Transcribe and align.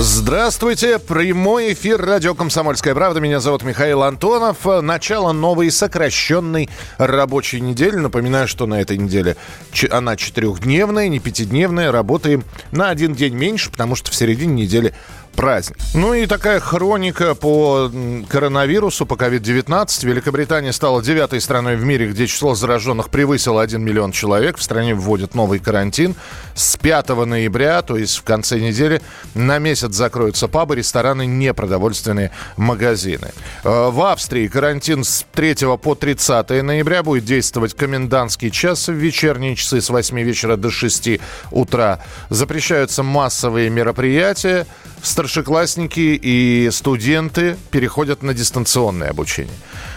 Здравствуйте! 0.00 1.00
Прямой 1.00 1.72
эфир 1.72 2.00
радио 2.00 2.32
«Комсомольская 2.32 2.94
правда». 2.94 3.18
Меня 3.18 3.40
зовут 3.40 3.64
Михаил 3.64 4.04
Антонов. 4.04 4.58
Начало 4.64 5.32
новой 5.32 5.72
сокращенной 5.72 6.70
рабочей 6.98 7.60
недели. 7.60 7.96
Напоминаю, 7.96 8.46
что 8.46 8.66
на 8.66 8.80
этой 8.80 8.96
неделе 8.96 9.36
она 9.90 10.14
четырехдневная, 10.14 11.08
не 11.08 11.18
пятидневная. 11.18 11.90
Работаем 11.90 12.44
на 12.70 12.90
один 12.90 13.12
день 13.12 13.34
меньше, 13.34 13.72
потому 13.72 13.96
что 13.96 14.12
в 14.12 14.14
середине 14.14 14.62
недели 14.62 14.94
праздник. 15.38 15.78
Ну 15.94 16.14
и 16.14 16.26
такая 16.26 16.58
хроника 16.58 17.36
по 17.36 17.92
коронавирусу, 18.28 19.06
по 19.06 19.14
COVID-19. 19.14 20.04
Великобритания 20.04 20.72
стала 20.72 21.00
девятой 21.00 21.40
страной 21.40 21.76
в 21.76 21.84
мире, 21.84 22.08
где 22.08 22.26
число 22.26 22.56
зараженных 22.56 23.08
превысило 23.08 23.62
1 23.62 23.80
миллион 23.80 24.10
человек. 24.10 24.58
В 24.58 24.62
стране 24.64 24.96
вводят 24.96 25.36
новый 25.36 25.60
карантин. 25.60 26.16
С 26.56 26.76
5 26.76 27.10
ноября, 27.24 27.82
то 27.82 27.96
есть 27.96 28.16
в 28.16 28.24
конце 28.24 28.58
недели, 28.58 29.00
на 29.34 29.58
месяц 29.60 29.94
закроются 29.94 30.48
пабы, 30.48 30.74
рестораны, 30.74 31.24
непродовольственные 31.24 32.32
магазины. 32.56 33.28
Э, 33.62 33.90
в 33.90 34.02
Австрии 34.02 34.48
карантин 34.48 35.04
с 35.04 35.24
3 35.34 35.76
по 35.80 35.94
30 35.94 36.50
ноября 36.64 37.04
будет 37.04 37.24
действовать 37.24 37.74
комендантский 37.74 38.50
час 38.50 38.88
в 38.88 38.92
вечерние 38.92 39.54
часы 39.54 39.80
с 39.80 39.88
8 39.88 40.20
вечера 40.20 40.56
до 40.56 40.72
6 40.72 41.20
утра. 41.52 42.00
Запрещаются 42.28 43.04
массовые 43.04 43.70
мероприятия 43.70 44.66
старшеклассники 45.28 46.18
и 46.22 46.70
студенты 46.72 47.58
переходят 47.70 48.22
на 48.22 48.32
дистанционное 48.32 49.10
обучение. 49.10 49.52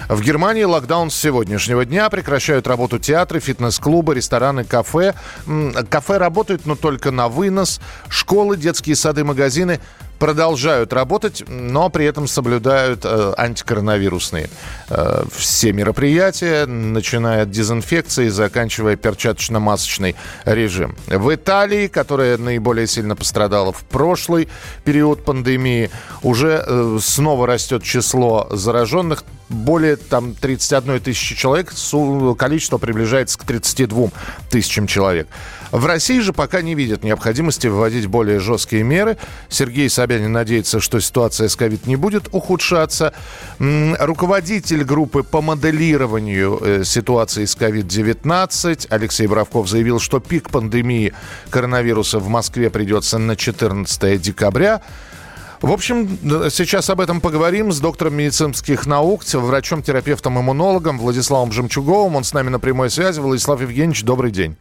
В 0.10 0.22
Германии 0.22 0.64
локдаун 0.64 1.10
с 1.10 1.16
сегодняшнего 1.16 1.86
дня. 1.86 2.10
Прекращают 2.10 2.68
работу 2.68 3.00
театры, 3.00 3.40
фитнес-клубы, 3.40 4.14
рестораны, 4.14 4.66
кафе. 4.66 5.14
Кафе 5.90 6.18
работают, 6.18 6.66
но 6.66 6.76
только 6.76 7.12
на 7.12 7.30
вынос. 7.30 7.80
Школы, 8.10 8.58
детские 8.58 8.98
сады, 8.98 9.24
магазины 9.24 9.80
продолжают 10.22 10.94
работать, 10.94 11.44
но 11.48 11.90
при 11.90 12.06
этом 12.06 12.28
соблюдают 12.28 13.02
э, 13.06 13.34
антикоронавирусные 13.38 14.52
э, 14.88 15.24
все 15.36 15.74
мероприятия, 15.74 16.68
начиная 16.68 17.42
от 17.42 17.50
дезинфекции, 17.50 18.28
заканчивая 18.30 18.98
перчаточно-масочный 18.98 20.16
режим. 20.46 20.96
В 21.08 21.34
Италии, 21.34 21.88
которая 21.88 22.38
наиболее 22.38 22.86
сильно 22.86 23.16
пострадала 23.16 23.74
в 23.74 23.84
прошлый 23.86 24.48
период 24.84 25.26
пандемии, 25.26 25.90
уже 26.22 26.64
э, 26.68 27.00
снова 27.02 27.48
растет 27.48 27.82
число 27.82 28.48
зараженных 28.52 29.24
более 29.50 29.96
там 29.96 30.36
31 30.36 31.00
тысячи 31.00 31.36
человек, 31.36 31.74
количество 32.38 32.78
приближается 32.78 33.40
к 33.40 33.44
32 33.44 34.10
тысячам 34.52 34.86
человек. 34.86 35.28
В 35.72 35.86
России 35.86 36.20
же 36.20 36.34
пока 36.34 36.62
не 36.62 36.76
видят 36.76 37.04
необходимости 37.04 37.68
вводить 37.68 38.08
более 38.08 38.40
жесткие 38.40 38.84
меры. 38.84 39.18
Сергей 39.48 39.90
Собянин 39.90 40.32
надеется, 40.32 40.82
что 40.82 41.00
ситуация 41.00 41.48
с 41.48 41.56
ковид 41.56 41.86
не 41.88 41.96
будет 41.96 42.28
ухудшаться. 42.34 43.14
Руководитель 43.60 44.84
группы 44.84 45.24
по 45.24 45.42
моделированию 45.42 46.60
э, 46.62 46.84
ситуации 46.84 47.46
с 47.46 47.56
COVID-19 47.56 48.88
Алексей 48.90 49.28
Бравков 49.28 49.70
заявил, 49.70 50.00
что 50.00 50.20
пик 50.20 50.50
пандемии 50.50 51.14
коронавируса 51.50 52.20
в 52.20 52.28
Москве 52.28 52.70
придется 52.70 53.18
на 53.18 53.38
14 53.38 54.22
декабря. 54.22 54.82
В 55.62 55.72
общем, 55.72 56.18
сейчас 56.50 56.90
об 56.90 57.00
этом 57.00 57.22
поговорим 57.22 57.72
с 57.72 57.80
доктором 57.80 58.16
медицинских 58.16 58.88
наук, 58.88 59.24
врачом-терапевтом-иммунологом 59.24 60.98
Владиславом 60.98 61.52
Жемчуговым. 61.52 62.16
Он 62.16 62.24
с 62.24 62.34
нами 62.34 62.50
на 62.50 62.60
прямой 62.60 62.90
связи. 62.90 63.20
Владислав 63.20 63.62
Евгеньевич, 63.62 64.04
добрый 64.04 64.32
день. 64.32 64.58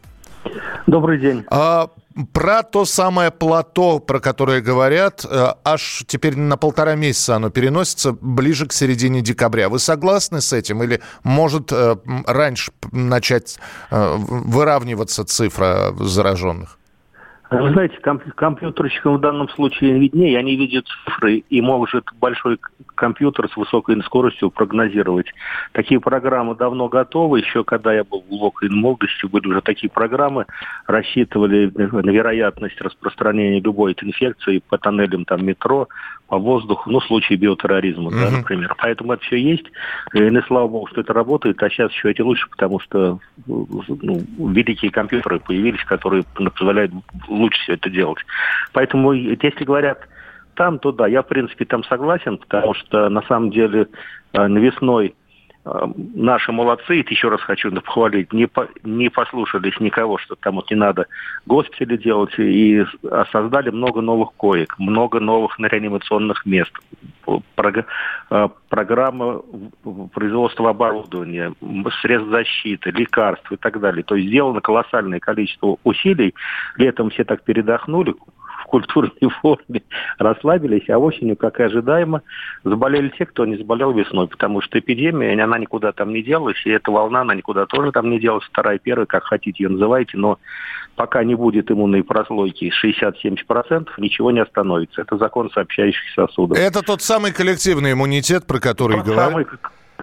Добрый 0.87 1.19
день. 1.19 1.45
А, 1.49 1.89
про 2.33 2.63
то 2.63 2.85
самое 2.85 3.31
плато, 3.31 3.99
про 3.99 4.19
которое 4.19 4.61
говорят, 4.61 5.25
э, 5.29 5.53
аж 5.63 6.03
теперь 6.07 6.37
на 6.37 6.57
полтора 6.57 6.95
месяца 6.95 7.35
оно 7.35 7.49
переносится 7.49 8.13
ближе 8.19 8.67
к 8.67 8.73
середине 8.73 9.21
декабря. 9.21 9.69
Вы 9.69 9.79
согласны 9.79 10.41
с 10.41 10.51
этим 10.53 10.83
или 10.83 11.01
может 11.23 11.71
э, 11.71 11.95
раньше 12.25 12.71
начать 12.91 13.59
э, 13.91 14.15
выравниваться 14.17 15.23
цифра 15.23 15.93
зараженных? 15.99 16.77
Вы 17.51 17.71
знаете, 17.71 17.97
комп- 17.97 18.33
компьютерщикам 18.33 19.17
в 19.17 19.19
данном 19.19 19.49
случае 19.49 19.99
виднее, 19.99 20.39
они 20.39 20.55
видят 20.55 20.85
цифры 20.87 21.43
и 21.49 21.59
может 21.59 22.05
большой 22.21 22.57
компьютер 22.95 23.49
с 23.49 23.57
высокой 23.57 24.01
скоростью 24.03 24.51
прогнозировать. 24.51 25.27
Такие 25.73 25.99
программы 25.99 26.55
давно 26.55 26.87
готовы. 26.87 27.39
Еще 27.39 27.65
когда 27.65 27.93
я 27.93 28.05
был 28.05 28.21
в 28.21 28.29
глубокой 28.29 28.69
молодости, 28.69 29.25
были 29.25 29.47
уже 29.47 29.61
такие 29.61 29.89
программы, 29.89 30.45
рассчитывали 30.87 31.69
вероятность 31.75 32.79
распространения 32.79 33.59
любой 33.59 33.97
инфекции 34.01 34.63
по 34.69 34.77
тоннелям 34.77 35.25
там, 35.25 35.45
метро, 35.45 35.89
по 36.31 36.37
воздуху, 36.37 36.89
ну, 36.89 37.01
в 37.01 37.05
случае 37.07 37.37
биотерроризма, 37.37 38.09
да, 38.09 38.31
например. 38.31 38.73
Поэтому 38.77 39.11
это 39.11 39.21
все 39.25 39.35
есть. 39.35 39.65
И, 40.13 40.21
ну, 40.21 40.41
слава 40.43 40.69
богу, 40.69 40.87
что 40.87 41.01
это 41.01 41.11
работает. 41.11 41.61
А 41.61 41.69
сейчас 41.69 41.91
еще 41.91 42.09
эти 42.09 42.21
лучше, 42.21 42.47
потому 42.49 42.79
что 42.79 43.19
ну, 43.45 44.21
великие 44.47 44.91
компьютеры 44.91 45.41
появились, 45.41 45.83
которые 45.83 46.23
позволяют 46.23 46.93
лучше 47.27 47.59
все 47.63 47.73
это 47.73 47.89
делать. 47.89 48.19
Поэтому, 48.71 49.11
если 49.11 49.65
говорят 49.65 50.07
там, 50.55 50.79
то 50.79 50.93
да, 50.93 51.05
я, 51.05 51.21
в 51.21 51.27
принципе, 51.27 51.65
там 51.65 51.83
согласен, 51.83 52.37
потому 52.37 52.75
что, 52.75 53.09
на 53.09 53.23
самом 53.23 53.51
деле, 53.51 53.87
э, 54.31 54.47
весной 54.47 55.07
э, 55.07 55.11
наши 55.63 56.51
молодцы, 56.51 57.05
еще 57.07 57.29
раз 57.29 57.41
хочу 57.41 57.71
похвалить, 57.71 58.33
не, 58.33 58.47
по, 58.47 58.67
не 58.83 59.09
послушались 59.09 59.79
никого, 59.79 60.17
что 60.17 60.35
там 60.35 60.55
вот 60.55 60.71
не 60.71 60.77
надо 60.77 61.05
госпитали 61.45 61.97
делать, 61.97 62.33
и 62.39 62.83
создали 63.31 63.69
много 63.69 64.01
новых 64.01 64.33
коек, 64.37 64.75
много 64.79 65.19
новых 65.19 65.59
реанимационных 65.59 66.45
мест, 66.45 66.71
э, 67.27 68.49
программа 68.69 69.41
производства 70.13 70.71
оборудования, 70.71 71.53
средств 72.01 72.31
защиты, 72.31 72.89
лекарств 72.91 73.51
и 73.51 73.57
так 73.57 73.79
далее. 73.79 74.03
То 74.03 74.15
есть 74.15 74.29
сделано 74.29 74.61
колоссальное 74.61 75.19
количество 75.19 75.77
усилий, 75.83 76.33
летом 76.77 77.11
все 77.11 77.23
так 77.23 77.43
передохнули, 77.43 78.15
культурной 78.71 79.29
форме 79.41 79.83
расслабились, 80.17 80.89
а 80.89 80.97
осенью, 80.97 81.35
как 81.35 81.59
и 81.59 81.63
ожидаемо, 81.63 82.21
заболели 82.63 83.09
те, 83.17 83.25
кто 83.25 83.45
не 83.45 83.57
заболел 83.57 83.91
весной, 83.91 84.27
потому 84.27 84.61
что 84.61 84.79
эпидемия, 84.79 85.41
она 85.43 85.59
никуда 85.59 85.91
там 85.91 86.13
не 86.13 86.23
делась, 86.23 86.55
и 86.65 86.69
эта 86.69 86.89
волна, 86.89 87.21
она 87.21 87.35
никуда 87.35 87.65
тоже 87.65 87.91
там 87.91 88.09
не 88.09 88.19
делась, 88.19 88.45
вторая, 88.45 88.79
первая, 88.79 89.05
как 89.05 89.25
хотите 89.25 89.63
ее 89.63 89.69
называйте, 89.69 90.17
но 90.17 90.39
пока 90.95 91.23
не 91.23 91.35
будет 91.35 91.69
иммунной 91.69 92.03
прослойки 92.03 92.71
60-70%, 92.83 93.89
ничего 93.97 94.31
не 94.31 94.39
остановится. 94.39 95.01
Это 95.01 95.17
закон 95.17 95.51
сообщающих 95.51 96.09
сосудов. 96.15 96.57
Это 96.57 96.81
тот 96.81 97.01
самый 97.01 97.33
коллективный 97.33 97.91
иммунитет, 97.91 98.47
про 98.47 98.59
который 98.59 98.97
тот 98.97 99.05
говорят? 99.05 99.29
самый 99.29 99.45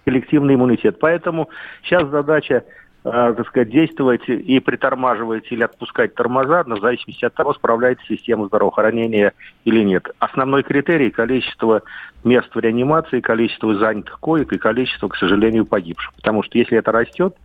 коллективный 0.05 0.55
иммунитет. 0.55 0.99
Поэтому 1.01 1.49
сейчас 1.83 2.09
задача 2.09 2.65
так 3.11 3.47
сказать, 3.49 3.71
действовать 3.71 4.29
и 4.29 4.61
притормаживать 4.61 5.51
или 5.51 5.63
отпускать 5.63 6.15
тормоза, 6.15 6.65
в 6.65 6.81
зависимости 6.81 7.25
от 7.25 7.35
того, 7.35 7.55
справляется 7.55 8.05
система 8.07 8.47
здравоохранения 8.47 9.33
или 9.65 9.83
нет. 9.83 10.09
Основной 10.19 10.63
критерий– 10.63 11.11
количество 11.13 11.83
мест 12.25 12.49
в 12.55 12.59
реанимации, 12.59 13.21
количество 13.21 13.75
занятых 13.77 14.19
коек 14.21 14.53
и 14.53 14.59
количество, 14.59 15.09
к 15.09 15.17
сожалению, 15.17 15.65
погибших. 15.65 16.15
Потому 16.15 16.43
что 16.43 16.59
если 16.59 16.79
это 16.79 16.93
растет, 16.93 17.37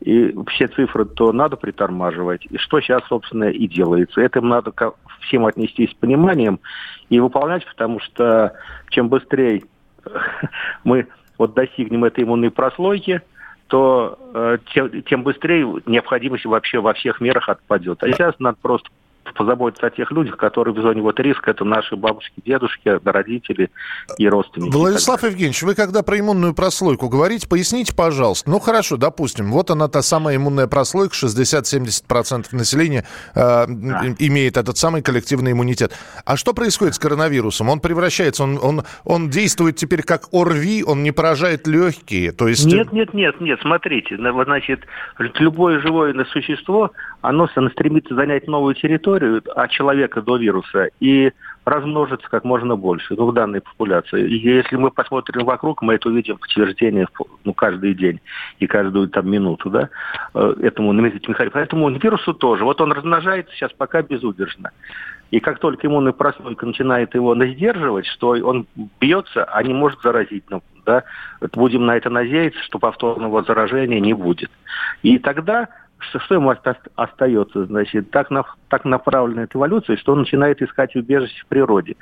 и 0.00 0.34
все 0.48 0.68
цифры, 0.68 1.04
то 1.04 1.32
надо 1.32 1.56
притормаживать. 1.56 2.46
И 2.50 2.58
что 2.58 2.80
сейчас, 2.80 3.02
собственно, 3.08 3.50
и 3.50 3.66
делается. 3.66 4.20
Этим 4.20 4.48
надо 4.48 4.72
всем 5.20 5.46
отнестись 5.46 5.90
с 5.90 5.94
пониманием 5.94 6.60
и 7.08 7.18
выполнять, 7.18 7.66
потому 7.66 7.98
что 8.00 8.52
чем 8.90 9.08
быстрее 9.08 9.62
мы 10.84 11.08
вот 11.36 11.54
достигнем 11.54 12.04
этой 12.04 12.24
иммунной 12.24 12.50
прослойки– 12.50 13.22
то 13.68 14.18
э, 14.34 14.58
тем, 14.72 15.02
тем 15.02 15.22
быстрее 15.22 15.66
необходимость 15.86 16.46
вообще 16.46 16.80
во 16.80 16.94
всех 16.94 17.20
мерах 17.20 17.48
отпадет. 17.48 18.02
А 18.02 18.10
сейчас 18.10 18.34
надо 18.38 18.58
просто 18.60 18.88
позаботиться 19.34 19.86
о 19.86 19.90
тех 19.90 20.10
людях, 20.10 20.36
которые 20.36 20.74
в 20.74 20.80
зоне 20.80 21.02
вот 21.02 21.18
риска. 21.20 21.50
Это 21.50 21.64
наши 21.64 21.96
бабушки, 21.96 22.34
дедушки, 22.44 23.00
родители 23.04 23.70
и 24.18 24.28
родственники. 24.28 24.72
Владислав 24.72 25.22
Евгеньевич, 25.22 25.62
вы 25.62 25.74
когда 25.74 26.02
про 26.02 26.18
иммунную 26.18 26.54
прослойку 26.54 27.08
говорите, 27.08 27.48
поясните, 27.48 27.94
пожалуйста. 27.94 28.50
Ну, 28.50 28.58
хорошо, 28.58 28.96
допустим, 28.96 29.50
вот 29.52 29.70
она 29.70 29.88
та 29.88 30.02
самая 30.02 30.36
иммунная 30.36 30.66
прослойка, 30.66 31.14
60-70% 31.14 32.46
населения 32.52 33.04
э, 33.34 33.66
да. 33.66 34.02
имеет 34.18 34.56
этот 34.56 34.76
самый 34.76 35.02
коллективный 35.02 35.52
иммунитет. 35.52 35.92
А 36.24 36.36
что 36.36 36.52
происходит 36.52 36.94
с 36.94 36.98
коронавирусом? 36.98 37.68
Он 37.68 37.80
превращается, 37.80 38.44
он, 38.44 38.58
он, 38.62 38.82
он 39.04 39.30
действует 39.30 39.76
теперь 39.76 40.02
как 40.02 40.28
ОРВИ, 40.32 40.84
он 40.84 41.02
не 41.02 41.12
поражает 41.12 41.66
легкие, 41.66 42.32
то 42.32 42.48
есть... 42.48 42.66
Нет, 42.66 42.92
нет, 42.92 43.14
нет, 43.14 43.40
нет, 43.40 43.58
смотрите, 43.62 44.16
значит, 44.16 44.80
любое 45.38 45.80
живое 45.80 46.14
существо, 46.26 46.92
оно, 47.20 47.48
стремится 47.48 48.14
занять 48.14 48.46
новую 48.46 48.74
территорию 48.74 49.42
от 49.54 49.70
человека 49.70 50.22
до 50.22 50.36
вируса 50.36 50.88
и 51.00 51.32
размножиться 51.64 52.28
как 52.30 52.44
можно 52.44 52.76
больше 52.76 53.14
в 53.14 53.32
данной 53.32 53.60
популяции. 53.60 54.26
И 54.26 54.38
если 54.38 54.76
мы 54.76 54.90
посмотрим 54.90 55.44
вокруг, 55.44 55.82
мы 55.82 55.94
это 55.94 56.08
увидим 56.08 56.38
подтверждение 56.38 57.06
ну, 57.44 57.52
каждый 57.52 57.94
день 57.94 58.20
и 58.58 58.66
каждую 58.66 59.08
там 59.08 59.30
минуту, 59.30 59.68
да, 59.68 59.90
э, 60.34 60.54
этому 60.62 60.92
механизму. 60.92 61.50
Поэтому 61.52 61.90
вирусу 61.90 62.32
тоже. 62.34 62.64
Вот 62.64 62.80
он 62.80 62.92
размножается 62.92 63.54
сейчас 63.54 63.72
пока 63.72 64.02
безудержно. 64.02 64.70
И 65.30 65.40
как 65.40 65.58
только 65.58 65.86
иммунная 65.86 66.12
прослойка 66.12 66.64
начинает 66.64 67.14
его 67.14 67.34
сдерживать, 67.34 68.06
что 68.06 68.28
он 68.28 68.66
бьется, 69.00 69.44
а 69.44 69.62
не 69.62 69.74
может 69.74 70.00
заразить. 70.00 70.44
Ну, 70.48 70.62
да? 70.86 71.04
Будем 71.52 71.84
на 71.84 71.96
это 71.96 72.08
надеяться, 72.08 72.62
что 72.62 72.78
повторного 72.78 73.42
заражения 73.42 74.00
не 74.00 74.14
будет. 74.14 74.50
И 75.02 75.18
тогда 75.18 75.68
что, 75.98 76.20
что 76.20 76.34
ему 76.34 76.54
остается? 76.96 77.66
Значит, 77.66 78.10
так, 78.10 78.30
на, 78.30 78.44
так 78.68 78.84
направлена 78.84 79.44
эта 79.44 79.58
эволюция, 79.58 79.96
что 79.96 80.12
он 80.12 80.20
начинает 80.20 80.62
искать 80.62 80.94
убежище 80.96 81.42
в 81.42 81.46
природе. 81.46 81.96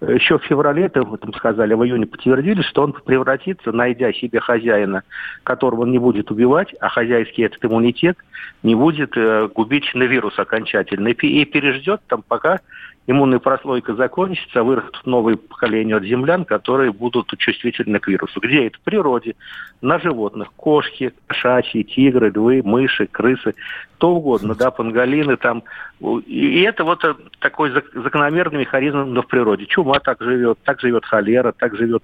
Еще 0.00 0.38
в 0.38 0.44
феврале, 0.44 0.84
это 0.84 1.04
там 1.04 1.32
сказали, 1.32 1.72
в 1.72 1.82
июне 1.82 2.06
подтвердили, 2.06 2.60
что 2.60 2.82
он 2.82 2.92
превратится, 2.92 3.72
найдя 3.72 4.12
себе 4.12 4.40
хозяина, 4.40 5.04
которого 5.42 5.82
он 5.82 5.90
не 5.90 5.98
будет 5.98 6.30
убивать, 6.30 6.74
а 6.80 6.90
хозяйский 6.90 7.44
этот 7.44 7.64
иммунитет 7.64 8.18
не 8.62 8.74
будет 8.74 9.16
э, 9.16 9.48
губить 9.48 9.90
на 9.94 10.02
вирус 10.02 10.38
окончательно. 10.38 11.08
И, 11.08 11.12
и 11.12 11.44
переждет 11.46 12.02
там, 12.08 12.22
пока 12.26 12.60
иммунная 13.06 13.38
прослойка 13.38 13.94
закончится, 13.94 14.62
вырастут 14.62 15.06
новые 15.06 15.36
поколения 15.36 16.00
землян, 16.00 16.44
которые 16.44 16.92
будут 16.92 17.32
чувствительны 17.38 17.98
к 17.98 18.08
вирусу. 18.08 18.40
Где 18.40 18.66
это? 18.66 18.78
В 18.78 18.80
природе, 18.82 19.34
на 19.80 19.98
животных. 19.98 20.52
Кошки, 20.56 21.12
кошачьи, 21.26 21.84
тигры, 21.84 22.30
львы, 22.30 22.62
мыши, 22.64 23.06
крысы, 23.06 23.54
кто 23.96 24.14
угодно, 24.14 24.54
да, 24.54 24.70
панголины 24.70 25.36
там. 25.36 25.62
И 26.26 26.60
это 26.62 26.84
вот 26.84 27.02
э, 27.04 27.14
такой 27.40 27.72
закономерный 27.94 28.60
механизм 28.60 29.14
в 29.14 29.26
природе. 29.26 29.64
Чума 29.66 30.00
так 30.00 30.20
живет, 30.20 30.58
так 30.64 30.80
живет 30.80 31.06
холера, 31.06 31.52
так 31.52 31.74
живет 31.76 32.02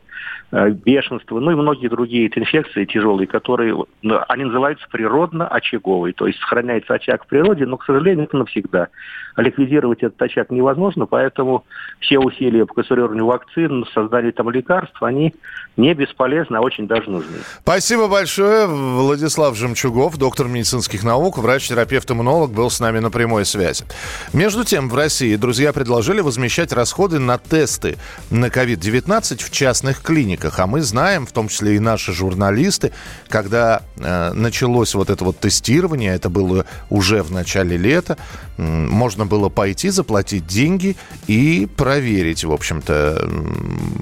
э, 0.52 0.70
бешенство, 0.70 1.38
ну 1.38 1.50
и 1.50 1.54
многие 1.54 1.88
другие 1.88 2.30
инфекции 2.34 2.86
тяжелые, 2.86 3.26
которые, 3.26 3.76
ну, 4.00 4.20
они 4.28 4.44
называются 4.44 4.86
природно-очаговые, 4.90 6.14
то 6.14 6.26
есть 6.26 6.38
сохраняется 6.40 6.94
очаг 6.94 7.24
в 7.24 7.26
природе, 7.26 7.66
но, 7.66 7.76
к 7.76 7.84
сожалению, 7.84 8.24
это 8.24 8.38
навсегда. 8.38 8.88
А 9.34 9.42
ликвидировать 9.42 10.02
этот 10.02 10.20
очаг 10.20 10.50
невозможно, 10.50 10.91
поэтому 11.06 11.64
все 12.00 12.18
усилия 12.18 12.66
по 12.66 12.74
конструированию 12.74 13.26
вакцин, 13.26 13.84
созданию 13.94 14.32
там 14.32 14.50
лекарств, 14.50 15.02
они 15.02 15.34
не 15.76 15.94
бесполезны, 15.94 16.56
а 16.56 16.60
очень 16.60 16.86
даже 16.86 17.10
нужны. 17.10 17.38
Спасибо 17.62 18.08
большое. 18.08 18.66
Владислав 18.66 19.56
Жемчугов, 19.56 20.18
доктор 20.18 20.48
медицинских 20.48 21.02
наук, 21.02 21.38
врач-терапевт-иммунолог, 21.38 22.50
был 22.50 22.70
с 22.70 22.80
нами 22.80 22.98
на 22.98 23.10
прямой 23.10 23.44
связи. 23.44 23.84
Между 24.32 24.64
тем, 24.64 24.88
в 24.88 24.94
России 24.94 25.36
друзья 25.36 25.72
предложили 25.72 26.20
возмещать 26.20 26.72
расходы 26.72 27.18
на 27.18 27.38
тесты 27.38 27.96
на 28.30 28.46
COVID-19 28.46 29.42
в 29.42 29.50
частных 29.50 30.02
клиниках. 30.02 30.58
А 30.58 30.66
мы 30.66 30.82
знаем, 30.82 31.26
в 31.26 31.32
том 31.32 31.48
числе 31.48 31.76
и 31.76 31.78
наши 31.78 32.12
журналисты, 32.12 32.92
когда 33.28 33.82
э, 33.96 34.32
началось 34.32 34.94
вот 34.94 35.08
это 35.08 35.24
вот 35.24 35.38
тестирование, 35.38 36.14
это 36.14 36.28
было 36.28 36.66
уже 36.90 37.22
в 37.22 37.32
начале 37.32 37.76
лета, 37.76 38.18
можно 38.58 39.26
было 39.26 39.48
пойти, 39.48 39.88
заплатить 39.88 40.46
деньги 40.46 40.81
и 41.26 41.68
проверить, 41.76 42.44
в 42.44 42.52
общем-то, 42.52 43.30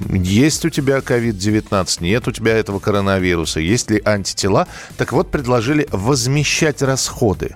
есть 0.09 0.65
у 0.65 0.69
тебя 0.69 0.97
COVID-19, 0.97 2.03
нет 2.03 2.27
у 2.27 2.31
тебя 2.31 2.57
этого 2.57 2.79
коронавируса, 2.79 3.59
есть 3.59 3.91
ли 3.91 4.01
антитела. 4.03 4.67
Так 4.97 5.11
вот, 5.13 5.31
предложили 5.31 5.87
возмещать 5.91 6.81
расходы. 6.81 7.55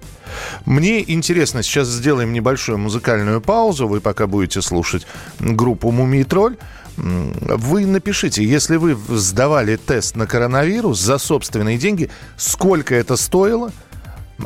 Мне 0.65 1.09
интересно, 1.11 1.63
сейчас 1.63 1.87
сделаем 1.87 2.33
небольшую 2.33 2.77
музыкальную 2.77 3.41
паузу. 3.41 3.87
Вы 3.87 4.01
пока 4.01 4.27
будете 4.27 4.61
слушать 4.61 5.05
группу 5.39 5.91
«Мумий 5.91 6.23
тролль». 6.23 6.57
Вы 6.97 7.85
напишите, 7.85 8.43
если 8.43 8.77
вы 8.77 8.97
сдавали 9.09 9.75
тест 9.75 10.15
на 10.15 10.27
коронавирус 10.27 10.99
за 10.99 11.17
собственные 11.17 11.77
деньги, 11.77 12.09
сколько 12.37 12.95
это 12.95 13.17
стоило– 13.17 13.71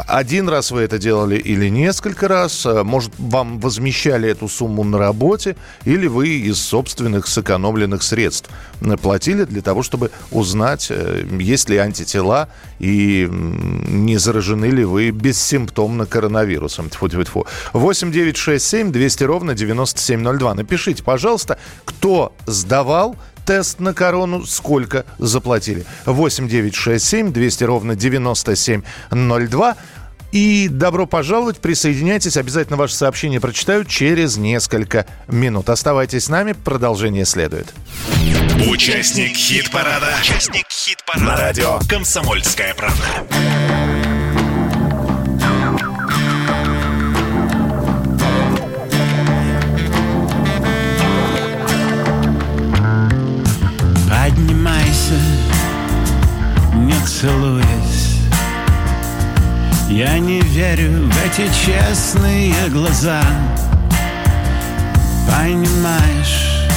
один 0.08 0.50
раз 0.50 0.72
вы 0.72 0.82
это 0.82 1.00
делали 1.00 1.36
или 1.38 1.68
несколько 1.70 2.28
раз? 2.28 2.66
Э, 2.66 2.84
может, 2.84 3.12
вам 3.18 3.60
возмещали 3.60 4.30
эту 4.30 4.48
сумму 4.48 4.84
на 4.84 4.98
работе? 4.98 5.56
Или 5.86 6.08
вы 6.08 6.28
из 6.28 6.60
собственных 6.62 7.28
сэкономленных 7.28 8.04
средств 8.04 8.50
платили 9.02 9.46
для 9.46 9.62
того, 9.62 9.82
чтобы 9.82 10.12
узнать, 10.32 10.88
э, 10.92 11.26
есть 11.40 11.70
ли 11.70 11.78
антитела 11.78 12.50
и 12.80 13.28
не 13.30 14.18
заражены 14.18 14.66
ли 14.66 14.84
вы 14.84 15.10
бессимптомно 15.10 16.06
коронавирусом? 16.06 16.90
Тьфу 16.90 17.08
-тьфу 17.08 17.24
-тьфу. 17.24 17.48
8 17.74 18.12
9 18.12 18.38
6 18.38 18.66
7 18.66 18.92
200 18.92 19.24
ровно 19.24 19.56
9702. 19.56 20.54
Напишите, 20.54 21.04
пожалуйста, 21.04 21.58
кто 21.86 22.34
сдавал 22.46 23.16
тест 23.50 23.80
на 23.80 23.96
корону 23.96 24.46
сколько 24.46 25.06
заплатили? 25.18 25.84
8 26.06 26.48
9 26.48 26.76
6 26.76 27.04
7 27.04 27.34
200 27.34 27.64
ровно 27.64 27.96
9702. 27.96 29.76
И 30.32 30.68
добро 30.70 31.08
пожаловать, 31.08 31.58
присоединяйтесь. 31.58 32.38
Обязательно 32.38 32.78
ваше 32.78 32.94
сообщение 32.94 33.40
прочитаю 33.40 33.86
через 33.86 34.38
несколько 34.38 35.08
минут. 35.28 35.72
Оставайтесь 35.72 36.26
с 36.26 36.30
нами, 36.30 36.52
продолжение 36.52 37.26
следует. 37.26 37.74
Участник 38.70 39.36
хит-парада. 39.36 40.14
Участник 40.22 40.68
хит-парада. 40.70 41.26
На 41.26 41.36
радио 41.36 41.80
«Комсомольская 41.90 42.76
правда». 42.76 44.09
Целуясь. 57.10 58.18
Я 59.90 60.20
не 60.20 60.42
верю 60.42 61.10
в 61.10 61.26
эти 61.26 61.50
честные 61.54 62.54
глаза. 62.70 63.22
Понимаешь, 65.28 66.68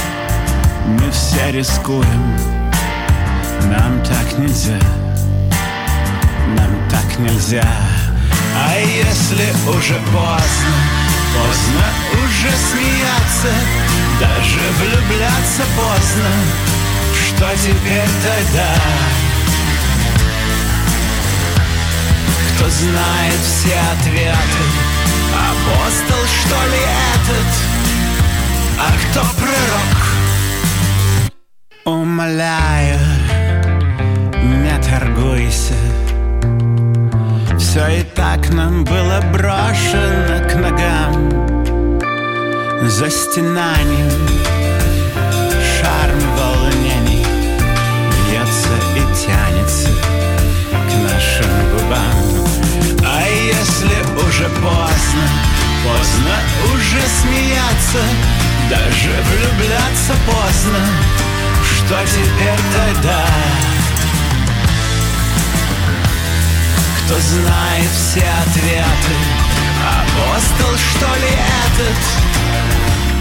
мы 0.87 1.11
все 1.11 1.51
рискуем. 1.51 2.37
Нам 3.65 4.03
так 4.03 4.39
нельзя, 4.39 4.79
нам 6.57 6.89
так 6.89 7.19
нельзя. 7.19 7.67
А 8.55 8.77
если 8.77 9.47
уже 9.69 9.95
поздно, 10.11 10.77
поздно 11.33 11.85
уже 12.23 12.51
смеяться 12.69 13.51
Даже 14.19 14.59
влюбляться 14.79 15.63
поздно 15.75 16.29
Что 17.25 17.49
теперь 17.57 18.09
тогда? 18.23 19.22
Кто 22.63 22.71
знает 22.71 23.41
все 23.41 23.75
ответы 23.91 24.63
Апостол, 25.35 26.23
что 26.25 26.59
ли, 26.71 26.81
этот? 27.13 27.49
А 28.79 28.81
кто 29.03 29.21
пророк? 29.37 29.93
Умоляю, 31.85 32.99
не 34.43 34.75
торгуйся 34.81 35.79
Все 37.59 37.99
и 37.99 38.03
так 38.03 38.49
нам 38.51 38.85
было 38.85 39.19
брошено 39.33 40.47
к 40.49 40.55
ногам 40.55 41.29
За 42.87 43.09
стенанием 43.09 44.11
шарм 45.81 46.19
волнений 46.37 47.25
Бьется 48.29 48.75
и 48.95 49.25
тянется 49.25 49.89
к 50.71 50.93
нашим 51.03 51.51
губам 51.71 52.42
если 53.43 53.97
уже 54.25 54.47
поздно 54.49 55.25
Поздно 55.83 56.35
уже 56.73 57.01
смеяться 57.21 58.01
Даже 58.69 59.09
влюбляться 59.09 60.13
поздно 60.25 60.79
Что 61.63 61.99
теперь 62.05 62.59
тогда? 62.73 63.25
Кто 67.05 67.19
знает 67.19 67.89
все 67.91 68.25
ответы 68.47 69.15
Апостол, 69.83 70.77
что 70.77 71.07
ли, 71.19 71.31
этот? 71.65 71.99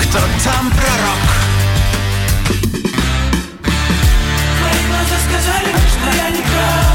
Кто 0.03 0.19
там 0.45 0.71
пророк? 0.71 1.23
Твои 4.59 4.87
глаза 4.87 5.17
сказали, 5.27 5.73
что 5.89 6.17
я 6.17 6.31
не 6.31 6.43
прав 6.43 6.92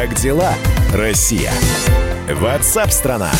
Как 0.00 0.14
дела, 0.14 0.54
Россия? 0.94 1.50
Ватсап-страна! 2.32 3.32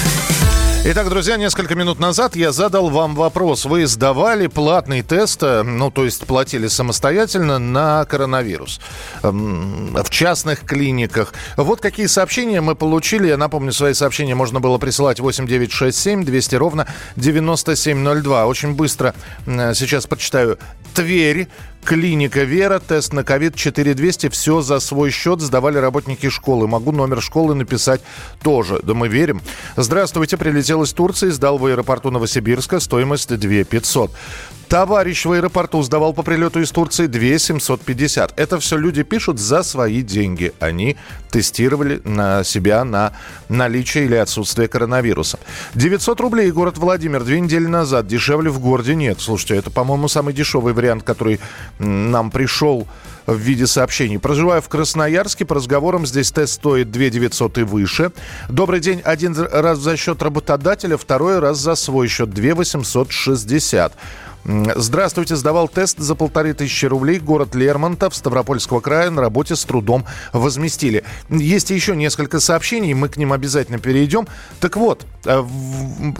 Итак, 0.84 1.08
друзья, 1.08 1.36
несколько 1.36 1.76
минут 1.76 2.00
назад 2.00 2.34
я 2.34 2.50
задал 2.50 2.90
вам 2.90 3.14
вопрос. 3.14 3.64
Вы 3.64 3.86
сдавали 3.86 4.48
платный 4.48 5.02
тест, 5.02 5.40
э, 5.44 5.62
ну, 5.62 5.92
то 5.92 6.04
есть 6.04 6.26
платили 6.26 6.66
самостоятельно 6.66 7.60
на 7.60 8.04
коронавирус 8.06 8.80
эм, 9.22 9.94
в 9.94 10.10
частных 10.10 10.64
клиниках. 10.64 11.32
Вот 11.56 11.80
какие 11.80 12.06
сообщения 12.06 12.60
мы 12.60 12.74
получили. 12.74 13.28
Я 13.28 13.36
напомню, 13.36 13.72
свои 13.72 13.94
сообщения 13.94 14.34
можно 14.34 14.58
было 14.58 14.78
присылать 14.78 15.20
8967 15.20 16.24
200 16.24 16.54
ровно 16.56 16.88
9702. 17.14 18.46
Очень 18.46 18.74
быстро 18.74 19.14
э, 19.46 19.74
сейчас 19.74 20.08
почитаю. 20.08 20.58
Тверь. 20.92 21.46
Клиника 21.88 22.42
Вера, 22.42 22.80
тест 22.80 23.14
на 23.14 23.24
ковид 23.24 23.54
4200, 23.54 24.28
все 24.28 24.60
за 24.60 24.78
свой 24.78 25.10
счет 25.10 25.40
сдавали 25.40 25.78
работники 25.78 26.28
школы. 26.28 26.68
Могу 26.68 26.92
номер 26.92 27.22
школы 27.22 27.54
написать 27.54 28.02
тоже. 28.42 28.80
Да 28.82 28.92
мы 28.92 29.08
верим. 29.08 29.40
Здравствуйте, 29.74 30.36
прилетел 30.36 30.82
из 30.82 30.92
Турции, 30.92 31.30
сдал 31.30 31.56
в 31.56 31.64
аэропорту 31.64 32.10
Новосибирска, 32.10 32.78
стоимость 32.78 33.34
2 33.34 33.64
500. 33.64 34.10
Товарищ 34.68 35.24
в 35.24 35.32
аэропорту 35.32 35.80
сдавал 35.82 36.12
по 36.12 36.22
прилету 36.22 36.60
из 36.60 36.70
Турции 36.72 37.06
2 37.06 37.38
750. 37.38 38.38
Это 38.38 38.60
все 38.60 38.76
люди 38.76 39.02
пишут 39.02 39.38
за 39.38 39.62
свои 39.62 40.02
деньги. 40.02 40.52
Они 40.60 40.98
тестировали 41.30 42.02
на 42.04 42.44
себя 42.44 42.84
на 42.84 43.14
наличие 43.48 44.04
или 44.04 44.16
отсутствие 44.16 44.68
коронавируса. 44.68 45.38
900 45.74 46.20
рублей 46.20 46.50
город 46.50 46.76
Владимир 46.76 47.24
две 47.24 47.40
недели 47.40 47.66
назад. 47.66 48.06
Дешевле 48.06 48.50
в 48.50 48.60
городе 48.60 48.94
нет. 48.94 49.20
Слушайте, 49.20 49.56
это, 49.56 49.70
по-моему, 49.70 50.06
самый 50.06 50.34
дешевый 50.34 50.74
вариант, 50.74 51.02
который 51.02 51.40
нам 51.78 52.30
пришел 52.30 52.86
в 53.26 53.36
виде 53.36 53.66
сообщений. 53.66 54.18
Проживаю 54.18 54.62
в 54.62 54.68
Красноярске. 54.68 55.44
По 55.44 55.54
разговорам 55.54 56.06
здесь 56.06 56.32
тест 56.32 56.54
стоит 56.54 56.90
2 56.90 57.10
900 57.10 57.58
и 57.58 57.62
выше. 57.62 58.12
Добрый 58.48 58.80
день. 58.80 59.02
Один 59.04 59.36
раз 59.36 59.78
за 59.78 59.96
счет 59.96 60.22
работодателя, 60.22 60.96
второй 60.96 61.38
раз 61.38 61.58
за 61.58 61.74
свой 61.74 62.08
счет. 62.08 62.30
2 62.30 62.54
860. 62.54 63.92
Здравствуйте, 64.44 65.36
сдавал 65.36 65.68
тест 65.68 65.98
за 65.98 66.14
полторы 66.14 66.54
тысячи 66.54 66.86
рублей. 66.86 67.18
Город 67.18 67.54
Лермонтов 67.54 68.14
Ставропольского 68.14 68.80
края 68.80 69.10
на 69.10 69.20
работе 69.20 69.56
с 69.56 69.64
трудом 69.64 70.06
возместили. 70.32 71.04
Есть 71.28 71.70
еще 71.70 71.94
несколько 71.94 72.40
сообщений, 72.40 72.94
мы 72.94 73.08
к 73.08 73.16
ним 73.16 73.32
обязательно 73.32 73.78
перейдем. 73.78 74.26
Так 74.60 74.76
вот, 74.76 75.04
э, 75.26 75.44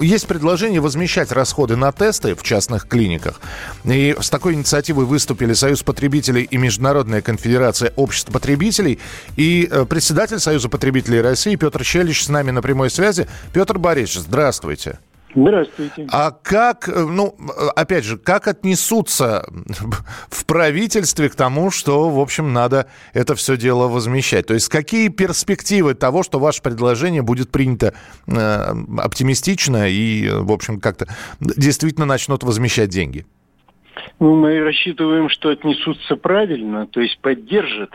есть 0.00 0.26
предложение 0.26 0.80
возмещать 0.80 1.32
расходы 1.32 1.76
на 1.76 1.90
тесты 1.92 2.34
в 2.34 2.42
частных 2.42 2.86
клиниках. 2.86 3.40
И 3.84 4.14
с 4.20 4.28
такой 4.28 4.54
инициативой 4.54 5.06
выступили 5.06 5.54
Союз 5.54 5.82
потребителей 5.82 6.42
и 6.42 6.56
Международная 6.58 7.22
конфедерация 7.22 7.92
обществ 7.96 8.30
потребителей. 8.30 8.98
И 9.36 9.68
э, 9.70 9.86
председатель 9.86 10.38
Союза 10.38 10.68
потребителей 10.68 11.22
России 11.22 11.56
Петр 11.56 11.82
Щелич 11.82 12.24
с 12.24 12.28
нами 12.28 12.50
на 12.50 12.60
прямой 12.60 12.90
связи. 12.90 13.26
Петр 13.52 13.78
Борисович, 13.78 14.24
здравствуйте. 14.26 14.98
Здравствуйте. 15.34 16.06
А 16.10 16.30
как, 16.30 16.88
э, 16.88 17.04
ну, 17.04 17.36
опять 17.76 18.04
же, 18.04 18.18
как 18.18 18.48
отнесутся 18.48 19.46
в 20.30 20.44
правительстве 20.46 21.28
к 21.28 21.34
тому, 21.34 21.70
что, 21.70 22.10
в 22.10 22.18
общем, 22.18 22.52
надо 22.52 22.86
это 23.12 23.34
все 23.34 23.56
дело 23.56 23.88
возмещать? 23.88 24.46
То 24.46 24.54
есть 24.54 24.68
какие 24.68 25.08
перспективы 25.08 25.94
того, 25.94 26.22
что 26.22 26.38
ваше 26.38 26.62
предложение 26.62 27.22
будет 27.22 27.50
принято 27.50 27.94
э, 28.26 28.74
оптимистично 28.98 29.88
и, 29.88 30.28
в 30.30 30.52
общем, 30.52 30.80
как-то 30.80 31.08
действительно 31.40 32.06
начнут 32.06 32.42
возмещать 32.42 32.88
деньги? 32.88 33.26
Ну, 34.20 34.34
мы 34.34 34.60
рассчитываем, 34.60 35.28
что 35.28 35.50
отнесутся 35.50 36.16
правильно, 36.16 36.86
то 36.86 37.00
есть 37.00 37.18
поддержат, 37.20 37.90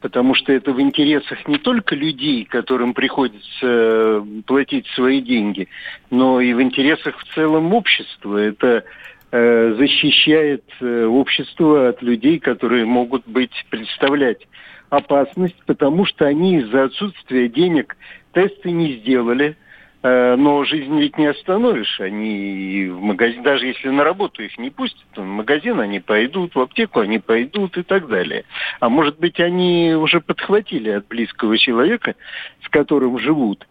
потому 0.00 0.34
что 0.34 0.52
это 0.52 0.72
в 0.72 0.80
интересах 0.80 1.46
не 1.46 1.58
только 1.58 1.94
людей, 1.94 2.44
которым 2.44 2.94
приходится 2.94 3.42
э, 3.62 4.24
платить 4.46 4.86
свои 4.88 5.20
деньги, 5.20 5.68
но 6.10 6.40
и 6.40 6.52
в 6.52 6.62
интересах 6.62 7.18
в 7.18 7.34
целом 7.34 7.74
общества. 7.74 8.36
Это 8.36 8.84
э, 9.30 9.74
защищает 9.78 10.64
э, 10.80 11.04
общество 11.04 11.88
от 11.88 12.02
людей, 12.02 12.38
которые 12.38 12.84
могут 12.84 13.26
быть 13.26 13.66
представлять 13.70 14.46
опасность, 14.90 15.62
потому 15.66 16.06
что 16.06 16.26
они 16.26 16.58
из-за 16.58 16.84
отсутствия 16.84 17.48
денег 17.48 17.96
тесты 18.32 18.70
не 18.70 18.94
сделали– 18.94 19.56
но 20.02 20.64
жизнь 20.64 20.96
ведь 20.98 21.18
не 21.18 21.26
остановишь. 21.26 22.00
Они 22.00 22.88
в 22.88 23.00
магазин, 23.00 23.42
даже 23.42 23.66
если 23.66 23.88
на 23.88 24.04
работу 24.04 24.42
их 24.42 24.56
не 24.56 24.70
пустят, 24.70 25.06
в 25.16 25.22
магазин 25.22 25.80
они 25.80 25.98
пойдут, 25.98 26.54
в 26.54 26.60
аптеку 26.60 27.00
они 27.00 27.18
пойдут 27.18 27.76
и 27.76 27.82
так 27.82 28.06
далее. 28.06 28.44
А 28.78 28.88
может 28.88 29.18
быть, 29.18 29.40
они 29.40 29.94
уже 29.94 30.20
подхватили 30.20 30.90
от 30.90 31.08
близкого 31.08 31.58
человека, 31.58 32.14
с 32.64 32.68
которым 32.68 33.18
живут, 33.18 33.66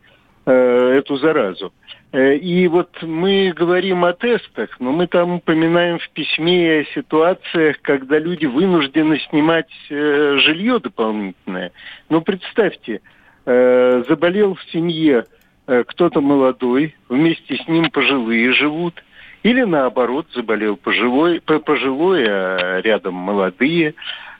э, 0.46 0.52
эту 0.98 1.16
заразу. 1.16 1.74
Э, 2.12 2.36
и 2.36 2.68
вот 2.68 3.02
мы 3.02 3.54
говорим 3.56 4.04
о 4.04 4.12
тестах, 4.12 4.82
но 4.82 4.92
мы 4.92 5.08
там 5.08 5.36
упоминаем 5.36 6.00
в 6.00 6.10
письме 6.10 6.80
о 6.80 6.86
ситуациях, 6.94 7.78
когда 7.82 8.20
люди 8.20 8.46
вынуждены 8.46 9.20
снимать 9.30 9.70
жилье 9.90 10.80
дополнительное. 10.80 11.72
Ну, 12.10 12.20
представьте, 12.20 13.00
заболел 13.46 14.56
в 14.56 14.64
семье 14.72 15.24
Э, 15.24 15.37
кто-то 15.68 16.22
молодой, 16.22 16.96
вместе 17.10 17.58
с 17.58 17.68
ним 17.68 17.92
пожилые 17.92 18.54
живут, 18.54 19.04
или 19.44 19.64
наоборот 19.64 20.28
заболел 20.34 20.76
пожилой, 20.78 21.42
пожилой 21.42 22.26
а 22.28 22.82
рядом 22.82 23.14
молодые. 23.14 23.94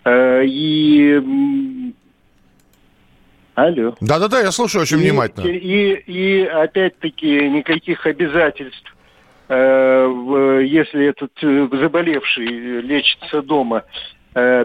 Э, 0.04 0.44
и 0.46 1.94
Алло. 3.56 3.96
Да-да-да, 4.02 4.42
я 4.42 4.52
слушаю 4.52 4.84
очень 4.84 5.00
и, 5.00 5.02
внимательно. 5.02 5.48
И, 5.48 5.58
и, 5.58 6.42
и 6.42 6.46
опять-таки 6.46 7.50
никаких 7.50 8.06
обязательств, 8.06 8.96
э, 9.50 10.62
если 10.66 11.08
этот 11.08 11.32
заболевший 11.72 12.82
лечится 12.82 13.42
дома, 13.42 13.84
Э, 13.84 14.17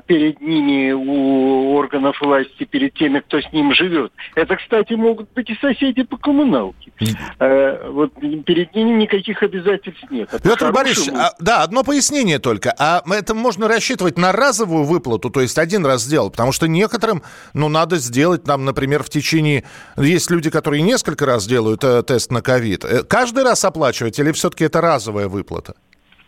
перед 0.06 0.40
ними 0.40 0.92
у 0.92 1.74
органов 1.74 2.20
власти, 2.20 2.64
перед 2.64 2.94
теми, 2.94 3.20
кто 3.20 3.40
с 3.40 3.52
ним 3.52 3.74
живет. 3.74 4.12
Это, 4.34 4.56
кстати, 4.56 4.92
могут 4.94 5.32
быть 5.32 5.48
и 5.48 5.54
соседи 5.60 6.02
по 6.02 6.16
коммуналке. 6.16 6.92
Э, 7.38 7.88
вот 7.90 8.12
перед 8.14 8.74
ними 8.74 9.02
никаких 9.02 9.42
обязательств 9.42 10.04
нет. 10.10 10.28
А 10.32 10.38
Петр 10.38 10.72
Борисович, 10.72 11.10
а, 11.14 11.32
да, 11.40 11.62
одно 11.62 11.84
пояснение 11.84 12.38
только. 12.38 12.74
А 12.78 13.02
это 13.10 13.34
можно 13.34 13.68
рассчитывать 13.68 14.18
на 14.18 14.32
разовую 14.32 14.84
выплату, 14.84 15.30
то 15.30 15.40
есть 15.40 15.58
один 15.58 15.86
раз 15.86 16.02
сделать? 16.02 16.32
Потому 16.32 16.52
что 16.52 16.68
некоторым, 16.68 17.22
ну, 17.54 17.68
надо 17.68 17.96
сделать, 17.96 18.44
там, 18.44 18.64
например, 18.64 19.02
в 19.02 19.08
течение... 19.08 19.64
Есть 19.96 20.30
люди, 20.30 20.50
которые 20.50 20.82
несколько 20.82 21.26
раз 21.26 21.46
делают 21.46 21.82
э, 21.84 22.02
тест 22.02 22.30
на 22.30 22.42
ковид. 22.42 22.84
Э, 22.84 23.02
каждый 23.02 23.44
раз 23.44 23.64
оплачивать 23.64 24.18
или 24.18 24.32
все-таки 24.32 24.64
это 24.64 24.80
разовая 24.80 25.28
выплата? 25.28 25.74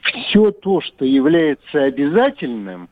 Все 0.03 0.51
то, 0.51 0.81
что 0.81 1.05
является 1.05 1.83
обязательным, 1.83 2.89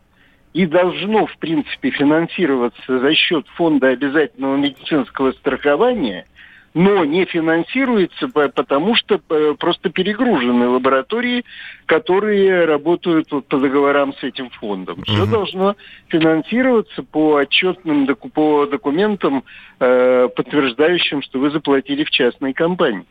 и 0.52 0.66
должно, 0.66 1.26
в 1.26 1.36
принципе, 1.38 1.90
финансироваться 1.90 2.98
за 2.98 3.14
счет 3.14 3.46
фонда 3.56 3.88
обязательного 3.88 4.56
медицинского 4.56 5.32
страхования, 5.32 6.26
но 6.74 7.04
не 7.04 7.26
финансируется, 7.26 8.28
потому 8.28 8.94
что 8.94 9.20
э, 9.28 9.54
просто 9.58 9.90
перегружены 9.90 10.68
лаборатории, 10.68 11.44
которые 11.86 12.64
работают 12.64 13.30
вот 13.30 13.46
по 13.46 13.58
договорам 13.58 14.14
с 14.14 14.22
этим 14.22 14.48
фондом. 14.50 15.02
Все 15.04 15.26
должно 15.26 15.76
финансироваться 16.08 17.02
по 17.02 17.36
отчетным 17.36 18.06
по 18.06 18.66
документам, 18.66 19.44
э, 19.80 20.28
подтверждающим, 20.34 21.22
что 21.22 21.40
вы 21.40 21.50
заплатили 21.50 22.04
в 22.04 22.10
частной 22.10 22.54
компании. 22.54 23.04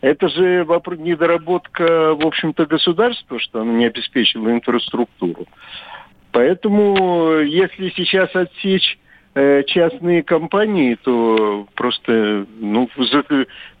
Это 0.00 0.28
же 0.28 0.64
вопрос 0.64 0.98
недоработка, 0.98 2.14
в 2.14 2.26
общем-то, 2.26 2.66
государства, 2.66 3.38
что 3.38 3.60
оно 3.60 3.72
не 3.72 3.86
обеспечило 3.86 4.50
инфраструктуру. 4.50 5.46
Поэтому, 6.32 7.40
если 7.40 7.92
сейчас 7.94 8.34
отсечь 8.34 8.98
э, 9.34 9.62
частные 9.66 10.22
компании, 10.22 10.96
то 11.02 11.66
просто, 11.74 12.46
ну, 12.58 12.88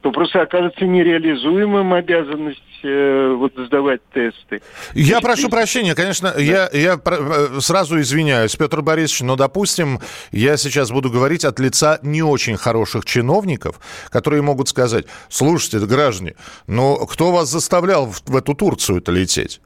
то 0.02 0.12
просто 0.12 0.42
окажется 0.42 0.84
нереализуемым 0.84 1.94
обязанность 1.94 2.60
э, 2.82 3.34
вот 3.38 3.54
сдавать 3.56 4.02
тесты. 4.12 4.60
Я 4.92 5.16
есть, 5.16 5.22
прошу 5.22 5.48
прощения, 5.48 5.94
конечно, 5.94 6.32
да. 6.34 6.40
я, 6.40 6.68
я 6.74 7.00
э, 7.02 7.60
сразу 7.60 7.98
извиняюсь, 8.00 8.54
Петр 8.54 8.82
Борисович, 8.82 9.22
но, 9.22 9.36
допустим, 9.36 10.00
я 10.30 10.58
сейчас 10.58 10.90
буду 10.90 11.10
говорить 11.10 11.46
от 11.46 11.58
лица 11.58 12.00
не 12.02 12.22
очень 12.22 12.58
хороших 12.58 13.06
чиновников, 13.06 13.80
которые 14.10 14.42
могут 14.42 14.68
сказать, 14.68 15.06
слушайте, 15.30 15.78
граждане, 15.86 16.34
но 16.66 17.06
кто 17.06 17.32
вас 17.32 17.48
заставлял 17.48 18.06
в, 18.06 18.22
в 18.26 18.36
эту 18.36 18.54
Турцию-то 18.54 19.10
лететь? 19.10 19.60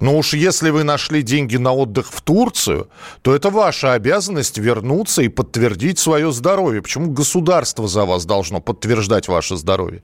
Но 0.00 0.16
уж 0.16 0.34
если 0.34 0.70
вы 0.70 0.84
нашли 0.84 1.22
деньги 1.22 1.56
на 1.56 1.72
отдых 1.72 2.06
в 2.06 2.20
Турцию, 2.22 2.88
то 3.22 3.34
это 3.34 3.50
ваша 3.50 3.92
обязанность 3.94 4.58
вернуться 4.58 5.22
и 5.22 5.28
подтвердить 5.28 5.98
свое 5.98 6.30
здоровье. 6.32 6.82
Почему 6.82 7.10
государство 7.10 7.88
за 7.88 8.04
вас 8.04 8.26
должно 8.26 8.60
подтверждать 8.60 9.28
ваше 9.28 9.56
здоровье? 9.56 10.02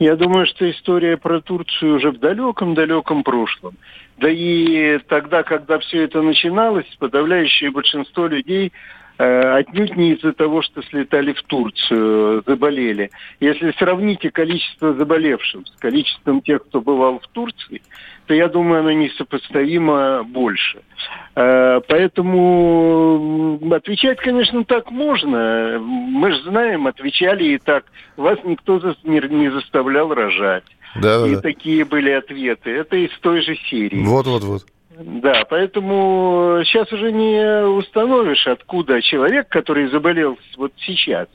Я 0.00 0.16
думаю, 0.16 0.46
что 0.46 0.68
история 0.70 1.16
про 1.16 1.40
Турцию 1.40 1.96
уже 1.96 2.10
в 2.10 2.18
далеком-далеком 2.18 3.22
прошлом. 3.22 3.76
Да 4.18 4.28
и 4.28 4.98
тогда, 5.08 5.42
когда 5.42 5.78
все 5.78 6.04
это 6.04 6.20
начиналось, 6.20 6.86
подавляющее 6.98 7.70
большинство 7.70 8.26
людей 8.26 8.72
Э, 9.16 9.58
отнюдь 9.58 9.96
не 9.96 10.14
из-за 10.14 10.32
того, 10.32 10.62
что 10.62 10.82
слетали 10.82 11.32
в 11.32 11.42
Турцию, 11.44 12.42
заболели. 12.44 13.10
Если 13.38 13.72
сравните 13.78 14.30
количество 14.30 14.92
заболевших 14.92 15.68
с 15.68 15.78
количеством 15.78 16.40
тех, 16.40 16.64
кто 16.64 16.80
бывал 16.80 17.20
в 17.20 17.28
Турции, 17.28 17.80
то 18.26 18.34
я 18.34 18.48
думаю, 18.48 18.80
оно 18.80 18.92
несопоставимо 18.92 20.22
больше. 20.24 20.80
Э, 21.36 21.80
поэтому 21.86 23.58
отвечать, 23.72 24.18
конечно, 24.18 24.64
так 24.64 24.90
можно. 24.90 25.78
Мы 25.80 26.32
же 26.32 26.42
знаем, 26.42 26.86
отвечали 26.86 27.44
и 27.44 27.58
так. 27.58 27.84
Вас 28.16 28.38
никто 28.44 28.80
не 29.04 29.50
заставлял 29.50 30.12
рожать. 30.14 30.64
Да, 30.96 31.26
и 31.26 31.34
да. 31.34 31.40
такие 31.40 31.84
были 31.84 32.10
ответы. 32.10 32.70
Это 32.70 32.96
из 32.96 33.10
той 33.20 33.42
же 33.42 33.56
серии. 33.68 34.04
Вот, 34.04 34.26
вот, 34.26 34.42
вот. 34.44 34.62
Да, 34.96 35.44
поэтому 35.48 36.60
сейчас 36.64 36.92
уже 36.92 37.10
не 37.10 37.66
установишь, 37.66 38.46
откуда 38.46 39.02
человек, 39.02 39.48
который 39.48 39.88
заболел 39.88 40.38
вот 40.56 40.72
сейчас, 40.78 41.26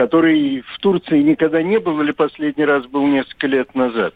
который 0.00 0.62
в 0.62 0.78
Турции 0.78 1.20
никогда 1.20 1.62
не 1.62 1.78
был 1.78 2.00
или 2.00 2.12
последний 2.12 2.64
раз 2.64 2.86
был 2.86 3.06
несколько 3.06 3.46
лет 3.46 3.74
назад, 3.74 4.14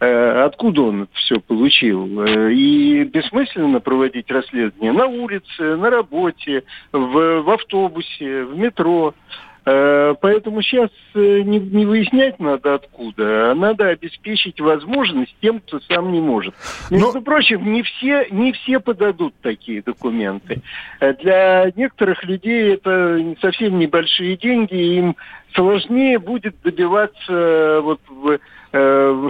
э, 0.00 0.44
откуда 0.46 0.80
он 0.80 1.08
все 1.12 1.40
получил. 1.40 2.22
Э, 2.22 2.50
и 2.50 3.04
бессмысленно 3.04 3.80
проводить 3.80 4.30
расследование 4.30 4.92
на 4.92 5.04
улице, 5.04 5.76
на 5.76 5.90
работе, 5.90 6.64
в, 6.90 7.42
в 7.42 7.50
автобусе, 7.50 8.44
в 8.44 8.56
метро. 8.56 9.12
Э, 9.68 10.14
поэтому 10.20 10.62
сейчас 10.62 10.90
э, 11.14 11.40
не, 11.40 11.58
не 11.58 11.86
выяснять 11.86 12.38
надо 12.38 12.74
откуда, 12.74 13.50
а 13.50 13.54
надо 13.56 13.88
обеспечить 13.88 14.60
возможность 14.60 15.34
тем, 15.42 15.58
кто 15.58 15.80
сам 15.80 16.12
не 16.12 16.20
может. 16.20 16.54
Между 16.88 17.06
Но... 17.08 17.12
Ну, 17.14 17.22
прочим, 17.22 17.72
не 17.72 17.82
все, 17.82 18.28
не 18.30 18.52
все 18.52 18.78
подадут 18.78 19.34
такие 19.42 19.82
документы. 19.82 20.62
Э, 21.00 21.14
для 21.14 21.72
некоторых 21.74 22.22
людей 22.22 22.74
это 22.74 23.34
совсем 23.40 23.80
небольшие 23.80 24.36
деньги, 24.36 24.98
им 24.98 25.16
сложнее 25.52 26.20
будет 26.20 26.54
добиваться, 26.62 27.80
вот, 27.82 28.00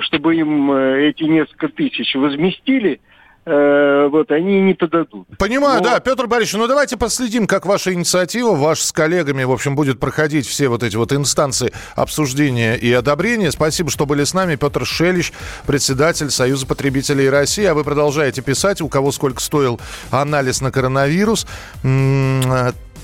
чтобы 0.02 0.34
им 0.34 0.72
эти 0.72 1.22
несколько 1.22 1.68
тысяч 1.68 2.14
возместили, 2.16 3.00
вот 3.46 4.30
они 4.32 4.60
не 4.60 4.74
подадут. 4.74 5.28
Понимаю, 5.38 5.80
Но... 5.80 5.90
да, 5.90 6.00
Петр 6.00 6.26
Борисович, 6.26 6.58
ну 6.58 6.66
давайте 6.66 6.96
последим, 6.96 7.46
как 7.46 7.64
ваша 7.64 7.94
инициатива, 7.94 8.56
ваш 8.56 8.80
с 8.80 8.90
коллегами, 8.90 9.44
в 9.44 9.52
общем, 9.52 9.76
будет 9.76 10.00
проходить 10.00 10.46
все 10.46 10.68
вот 10.68 10.82
эти 10.82 10.96
вот 10.96 11.12
инстанции 11.12 11.72
обсуждения 11.94 12.74
и 12.74 12.92
одобрения. 12.92 13.52
Спасибо, 13.52 13.90
что 13.90 14.04
были 14.04 14.24
с 14.24 14.34
нами. 14.34 14.56
Петр 14.56 14.84
Шелищ, 14.84 15.32
председатель 15.66 16.30
Союза 16.30 16.66
потребителей 16.66 17.30
России. 17.30 17.64
А 17.64 17.74
вы 17.74 17.84
продолжаете 17.84 18.42
писать, 18.42 18.80
у 18.80 18.88
кого 18.88 19.12
сколько 19.12 19.40
стоил 19.40 19.80
анализ 20.10 20.60
на 20.60 20.72
коронавирус. 20.72 21.46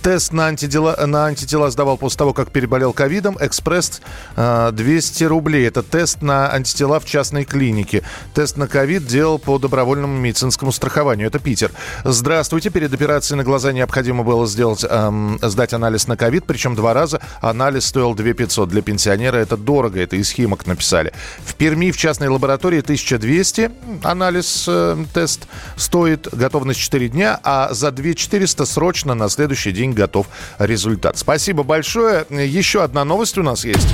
Тест 0.02 0.32
на 0.32 0.48
антитела, 0.48 0.96
на 1.06 1.26
антитела 1.26 1.70
сдавал 1.70 1.96
после 1.96 2.18
того, 2.18 2.32
как 2.32 2.50
переболел 2.50 2.92
ковидом. 2.92 3.36
Экспресс 3.40 4.00
200 4.36 5.24
рублей. 5.24 5.68
Это 5.68 5.84
тест 5.84 6.22
на 6.22 6.52
антитела 6.52 6.98
в 6.98 7.04
частной 7.04 7.44
клинике. 7.44 8.02
Тест 8.34 8.56
на 8.56 8.66
ковид 8.66 9.06
делал 9.06 9.38
по 9.38 9.58
добровольному 9.58 10.18
медицинскому 10.18 10.72
страхованию. 10.72 11.28
Это 11.28 11.38
Питер. 11.38 11.70
Здравствуйте. 12.02 12.70
Перед 12.70 12.92
операцией 12.92 13.36
на 13.38 13.44
глаза 13.44 13.70
необходимо 13.70 14.24
было 14.24 14.44
сделать, 14.48 14.84
эм, 14.88 15.38
сдать 15.40 15.72
анализ 15.72 16.08
на 16.08 16.16
ковид, 16.16 16.46
причем 16.46 16.74
два 16.74 16.94
раза. 16.94 17.20
Анализ 17.40 17.86
стоил 17.86 18.14
2 18.14 18.32
500. 18.32 18.68
Для 18.70 18.82
пенсионера 18.82 19.36
это 19.36 19.56
дорого. 19.56 20.00
Это 20.00 20.16
из 20.16 20.32
Химок 20.32 20.66
написали. 20.66 21.12
В 21.44 21.54
Перми 21.54 21.92
в 21.92 21.96
частной 21.96 22.26
лаборатории 22.26 22.80
1200 22.80 23.70
анализ, 24.02 24.64
э, 24.66 24.96
тест 25.14 25.46
стоит. 25.76 26.26
Готовность 26.32 26.80
4 26.80 27.08
дня. 27.08 27.38
А 27.44 27.72
за 27.72 27.92
2 27.92 28.14
400 28.14 28.66
срочно 28.66 29.14
на 29.14 29.28
следующий 29.28 29.70
день 29.70 29.91
день 29.92 29.94
готов 29.94 30.26
результат. 30.58 31.18
Спасибо 31.18 31.62
большое. 31.62 32.26
Еще 32.30 32.82
одна 32.82 33.04
новость 33.04 33.38
у 33.38 33.42
нас 33.42 33.64
есть. 33.64 33.88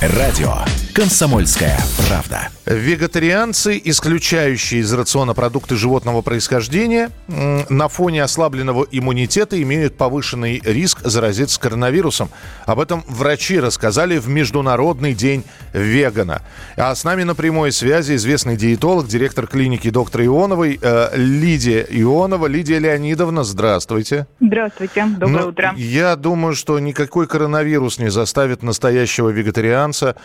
Радио 0.00 0.54
«Комсомольская 0.94 1.78
правда». 2.08 2.48
Вегетарианцы, 2.64 3.80
исключающие 3.84 4.80
из 4.80 4.92
рациона 4.92 5.34
продукты 5.34 5.76
животного 5.76 6.22
происхождения, 6.22 7.10
на 7.28 7.88
фоне 7.88 8.22
ослабленного 8.22 8.86
иммунитета 8.90 9.60
имеют 9.62 9.96
повышенный 9.96 10.60
риск 10.64 11.00
заразиться 11.04 11.60
коронавирусом. 11.60 12.30
Об 12.64 12.80
этом 12.80 13.04
врачи 13.06 13.60
рассказали 13.60 14.18
в 14.18 14.28
Международный 14.28 15.14
день 15.14 15.44
вегана. 15.72 16.42
А 16.76 16.94
с 16.94 17.04
нами 17.04 17.22
на 17.22 17.34
прямой 17.34 17.70
связи 17.70 18.16
известный 18.16 18.56
диетолог, 18.56 19.06
директор 19.06 19.46
клиники 19.46 19.90
доктора 19.90 20.24
Ионовой 20.24 20.78
э, 20.80 21.10
Лидия 21.14 21.86
Ионова. 21.88 22.46
Лидия 22.46 22.78
Леонидовна, 22.78 23.44
здравствуйте. 23.44 24.26
Здравствуйте, 24.40 25.06
доброе 25.26 25.42
Но 25.42 25.48
утро. 25.48 25.74
Я 25.76 26.16
думаю, 26.16 26.54
что 26.54 26.78
никакой 26.78 27.26
коронавирус 27.26 27.98
не 27.98 28.10
заставит 28.10 28.62
настоящего 28.62 29.30
вегетарианца 29.30 30.16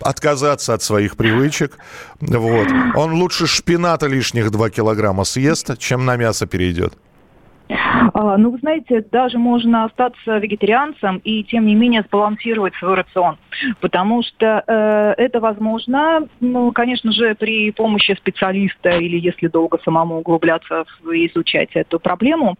отказаться 0.00 0.74
от 0.74 0.82
своих 0.82 1.16
привычек. 1.16 1.76
Вот. 2.20 2.68
Он 2.94 3.14
лучше 3.14 3.46
шпината 3.46 4.06
лишних 4.06 4.50
2 4.50 4.70
килограмма 4.70 5.24
съест, 5.24 5.76
чем 5.78 6.04
на 6.04 6.16
мясо 6.16 6.46
перейдет. 6.46 6.94
А, 7.70 8.36
ну, 8.38 8.50
вы 8.50 8.58
знаете, 8.58 9.04
даже 9.10 9.38
можно 9.38 9.84
остаться 9.84 10.38
вегетарианцем 10.38 11.18
и, 11.18 11.44
тем 11.44 11.66
не 11.66 11.74
менее, 11.74 12.02
сбалансировать 12.02 12.74
свой 12.76 12.94
рацион. 12.94 13.36
Потому 13.80 14.22
что 14.22 14.62
э, 14.66 15.14
это 15.18 15.40
возможно, 15.40 16.28
ну, 16.40 16.72
конечно 16.72 17.12
же, 17.12 17.34
при 17.34 17.70
помощи 17.72 18.14
специалиста 18.14 18.90
или 18.90 19.18
если 19.18 19.48
долго 19.48 19.78
самому 19.84 20.18
углубляться 20.18 20.84
и 21.12 21.26
изучать 21.26 21.70
эту 21.74 21.98
проблему. 22.00 22.54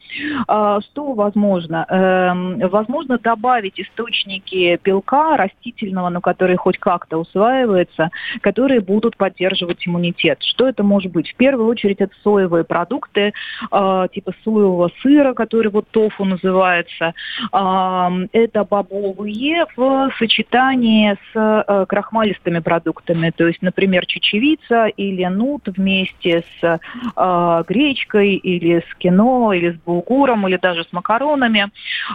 Э, 0.49 0.79
что 0.91 1.13
возможно? 1.13 1.87
Э, 1.89 2.69
возможно 2.69 3.19
добавить 3.19 3.81
источники 3.81 4.79
белка 4.83 5.37
растительного, 5.37 6.09
но 6.09 6.21
который 6.21 6.57
хоть 6.57 6.79
как-то 6.79 7.19
усваивается, 7.19 8.11
которые 8.41 8.81
будут 8.81 9.17
поддерживать 9.17 9.87
иммунитет. 9.87 10.43
Что 10.43 10.69
это 10.69 10.83
может 10.83 11.13
быть? 11.13 11.31
В 11.31 11.37
первую 11.37 11.69
очередь 11.69 12.01
это 12.01 12.13
соевые 12.23 12.65
продукты, 12.65 13.33
э, 13.71 14.09
типа 14.13 14.33
соевого 14.45 14.91
сыра, 15.03 15.35
который 15.35 15.71
вот 15.71 15.89
тофу 15.91 16.25
называется. 16.25 17.15
Это 17.53 18.65
бобовые 18.65 19.67
в 19.77 20.11
сочетании 20.19 21.17
с 21.33 21.65
э, 21.69 21.87
крахмалистыми 21.89 22.61
продуктами. 22.61 23.31
То 23.31 23.47
есть, 23.47 23.63
например, 23.63 24.07
чечевица 24.07 24.87
или 24.87 25.25
нут 25.25 25.63
вместе 25.67 26.45
с 26.61 26.81
э, 27.17 27.65
гречкой 27.67 28.35
или 28.35 28.81
с 28.81 28.95
кино, 28.97 29.53
или 29.53 29.73
с 29.73 29.77
булгуром, 29.77 30.47
или 30.49 30.57
даже 30.57 30.85
с 30.85 30.93
макаронами. 30.93 31.71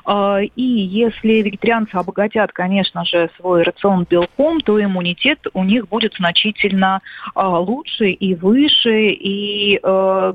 А, 0.05 0.39
и 0.41 0.63
если 0.63 1.41
вегетарианцы 1.41 1.95
обогатят, 1.95 2.51
конечно 2.51 3.05
же, 3.05 3.29
свой 3.37 3.63
рацион 3.63 4.05
белком, 4.09 4.61
то 4.61 4.81
иммунитет 4.83 5.39
у 5.53 5.63
них 5.63 5.87
будет 5.87 6.13
значительно 6.15 7.01
а, 7.35 7.59
лучше 7.59 8.09
и 8.09 8.35
выше. 8.35 9.09
И 9.11 9.79
э, 9.81 10.33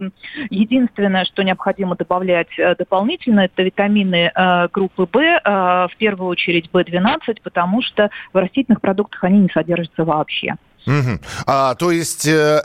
единственное, 0.51 1.25
что 1.25 1.43
необходимо 1.43 1.97
добавлять 1.97 2.38
дополнительно, 2.79 3.41
это 3.41 3.63
витамины 3.63 4.31
э, 4.35 4.69
группы 4.73 5.09
В, 5.13 5.19
э, 5.19 5.41
в 5.45 5.97
первую 5.99 6.29
очередь 6.29 6.71
В12, 6.73 7.41
потому 7.43 7.83
что 7.83 8.11
в 8.33 8.37
растительных 8.37 8.81
продуктах 8.81 9.25
они 9.25 9.41
не 9.41 9.49
содержатся 9.49 10.05
вообще. 10.05 10.55
Мгм. 10.87 11.21
А, 11.47 11.75
то 11.75 11.91
есть 11.91 12.27
э, 12.27 12.61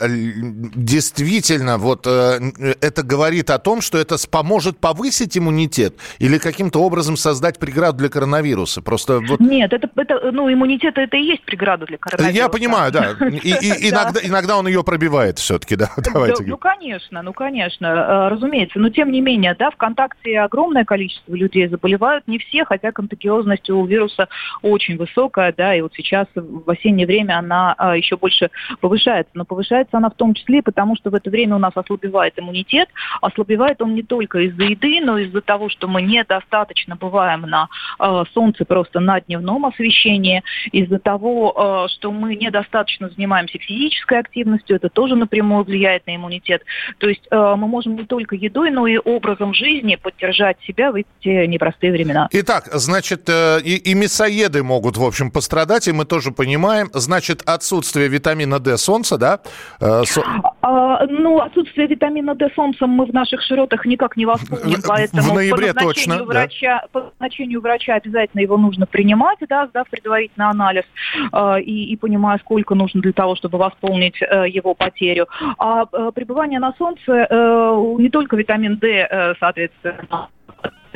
действительно 0.76 1.78
вот 1.78 2.06
э, 2.08 2.40
это 2.82 3.04
говорит 3.04 3.50
о 3.50 3.60
том, 3.60 3.82
что 3.82 3.98
это 3.98 4.16
поможет 4.30 4.78
повысить 4.80 5.38
иммунитет 5.38 5.96
или 6.20 6.38
каким-то 6.38 6.80
образом 6.80 7.18
создать 7.18 7.60
преграду 7.60 7.98
для 7.98 8.10
коронавируса. 8.10 8.82
Просто 8.82 9.20
вот 9.20 9.40
Нет, 9.40 9.74
это, 9.74 9.90
это, 9.96 10.32
ну, 10.32 10.52
иммунитет 10.52 10.98
это 10.98 11.18
и 11.18 11.22
есть 11.24 11.44
преграда 11.44 11.86
для 11.86 11.98
коронавируса. 11.98 12.38
я 12.38 12.50
понимаю, 12.50 12.92
да. 12.92 13.12
И, 13.44 13.50
и- 13.50 13.92
Да. 13.92 14.04
иногда, 14.04 14.20
иногда 14.24 14.58
он 14.58 14.68
ее 14.68 14.84
пробивает 14.84 15.40
все-таки, 15.40 15.76
да. 15.76 15.92
Давайте. 16.14 16.44
Да, 16.44 16.50
ну, 16.50 16.58
конечно, 16.58 17.22
ну, 17.22 17.34
конечно, 17.34 17.86
э, 17.88 18.28
разумеется. 18.30 18.80
Но, 18.80 18.90
тем 18.90 19.12
не 19.12 19.22
менее, 19.22 19.56
да, 19.58 19.72
ВКонтакте 19.72 20.40
огромное 20.40 20.86
количество 20.86 21.34
людей 21.34 21.68
заболевают, 21.68 22.28
не 22.28 22.38
все, 22.40 22.66
хотя 22.66 22.92
контагиозность 22.92 23.70
у 23.70 23.86
вируса 23.86 24.28
очень 24.62 24.98
высокая, 24.98 25.54
да, 25.56 25.76
и 25.76 25.82
вот 25.82 25.94
сейчас 25.96 26.28
в 26.36 26.70
осеннее 26.70 27.08
время 27.08 27.40
она 27.40 27.74
а, 27.78 27.98
еще 28.04 28.18
больше 28.18 28.50
повышается. 28.80 29.32
Но 29.34 29.46
повышается 29.46 29.98
она 29.98 30.10
в 30.10 30.16
том 30.16 30.34
числе 30.34 30.62
потому, 30.62 30.96
что 30.96 31.10
в 31.10 31.16
это 31.16 31.30
время 31.30 31.56
у 31.56 31.60
нас 31.60 31.72
ослабевает 31.76 32.38
иммунитет. 32.38 32.90
Ослабевает 33.22 33.82
он 33.82 33.96
не 33.96 34.04
только 34.04 34.40
из-за 34.40 34.64
еды, 34.64 35.00
но 35.02 35.18
из-за 35.18 35.42
того, 35.42 35.70
что 35.70 35.88
мы 35.88 36.02
недостаточно 36.02 36.96
бываем 36.96 37.42
на 37.42 37.68
э, 38.00 38.24
солнце 38.34 38.66
просто 38.66 39.00
на 39.00 39.20
дневном 39.22 39.66
освещении, 39.66 40.44
из-за 40.72 41.00
того, 41.00 41.86
э, 41.88 41.94
что 41.94 42.12
мы 42.12 42.36
недостаточно 42.36 43.10
занимаемся 43.10 43.58
физической 43.58 44.20
активностью, 44.20 44.76
это 44.76 44.90
тоже 44.90 45.16
напрямую 45.16 45.64
влияет 45.64 46.06
на 46.08 46.16
иммунитет. 46.16 46.64
То 46.98 47.08
есть 47.08 47.26
э, 47.32 47.36
мы 47.36 47.68
можем 47.68 47.96
не 47.96 48.06
только 48.06 48.36
едой, 48.36 48.72
но 48.72 48.88
и 48.88 48.98
образом 48.98 49.54
жизни 49.54 49.96
поддержать 49.96 50.58
себя 50.66 50.92
в 50.92 50.96
эти 50.96 51.46
непростые 51.46 51.92
времена. 51.92 52.28
Итак, 52.32 52.70
значит, 52.74 53.30
э, 53.30 53.62
и, 53.64 53.78
и 53.78 53.94
мясоеды 53.94 54.64
могут, 54.64 54.98
в 54.98 55.04
общем, 55.04 55.32
пострадать, 55.32 55.88
и 55.88 55.92
мы 55.92 56.06
тоже 56.06 56.32
понимаем. 56.32 56.90
Значит, 56.94 57.42
отсутствие 57.46 57.93
витамина 57.96 58.60
D 58.60 58.78
солнца, 58.78 59.18
да? 59.18 59.40
Э, 59.80 60.04
со- 60.06 60.24
А, 60.62 61.06
ну, 61.08 61.40
отсутствие 61.40 61.88
витамина 61.88 62.36
D 62.36 62.50
солнцем 62.56 62.90
мы 62.90 63.06
в 63.06 63.14
наших 63.14 63.42
широтах 63.42 63.86
никак 63.86 64.18
не 64.18 64.26
восполним, 64.26 64.80
поэтому 64.88 65.22
в 65.24 65.34
ноябре 65.34 65.74
по 65.74 65.82
назначению 65.82 65.94
точно, 65.94 66.18
да. 66.18 66.24
врача, 66.24 66.86
по 66.92 67.00
назначению 67.20 67.62
врача 67.62 67.96
обязательно 67.96 68.42
его 68.42 68.58
нужно 68.58 68.86
принимать, 68.86 69.40
да, 69.50 69.68
сдав 69.68 69.90
предварительный 69.90 70.48
анализ 70.48 70.84
э, 71.32 71.62
и, 71.62 71.92
и 71.92 71.98
понимая, 71.98 72.38
сколько 72.40 72.76
нужно 72.76 73.02
для 73.02 73.14
того, 73.14 73.36
чтобы 73.36 73.58
восполнить 73.58 74.22
э, 74.22 74.46
его 74.50 74.74
потерю. 74.74 75.28
А 75.58 75.86
э, 75.92 76.12
пребывание 76.14 76.60
на 76.60 76.74
солнце 76.78 77.28
э, 77.30 77.96
не 78.00 78.10
только 78.10 78.36
витамин 78.36 78.78
D, 78.78 79.08
э, 79.10 79.34
соответственно, 79.40 80.30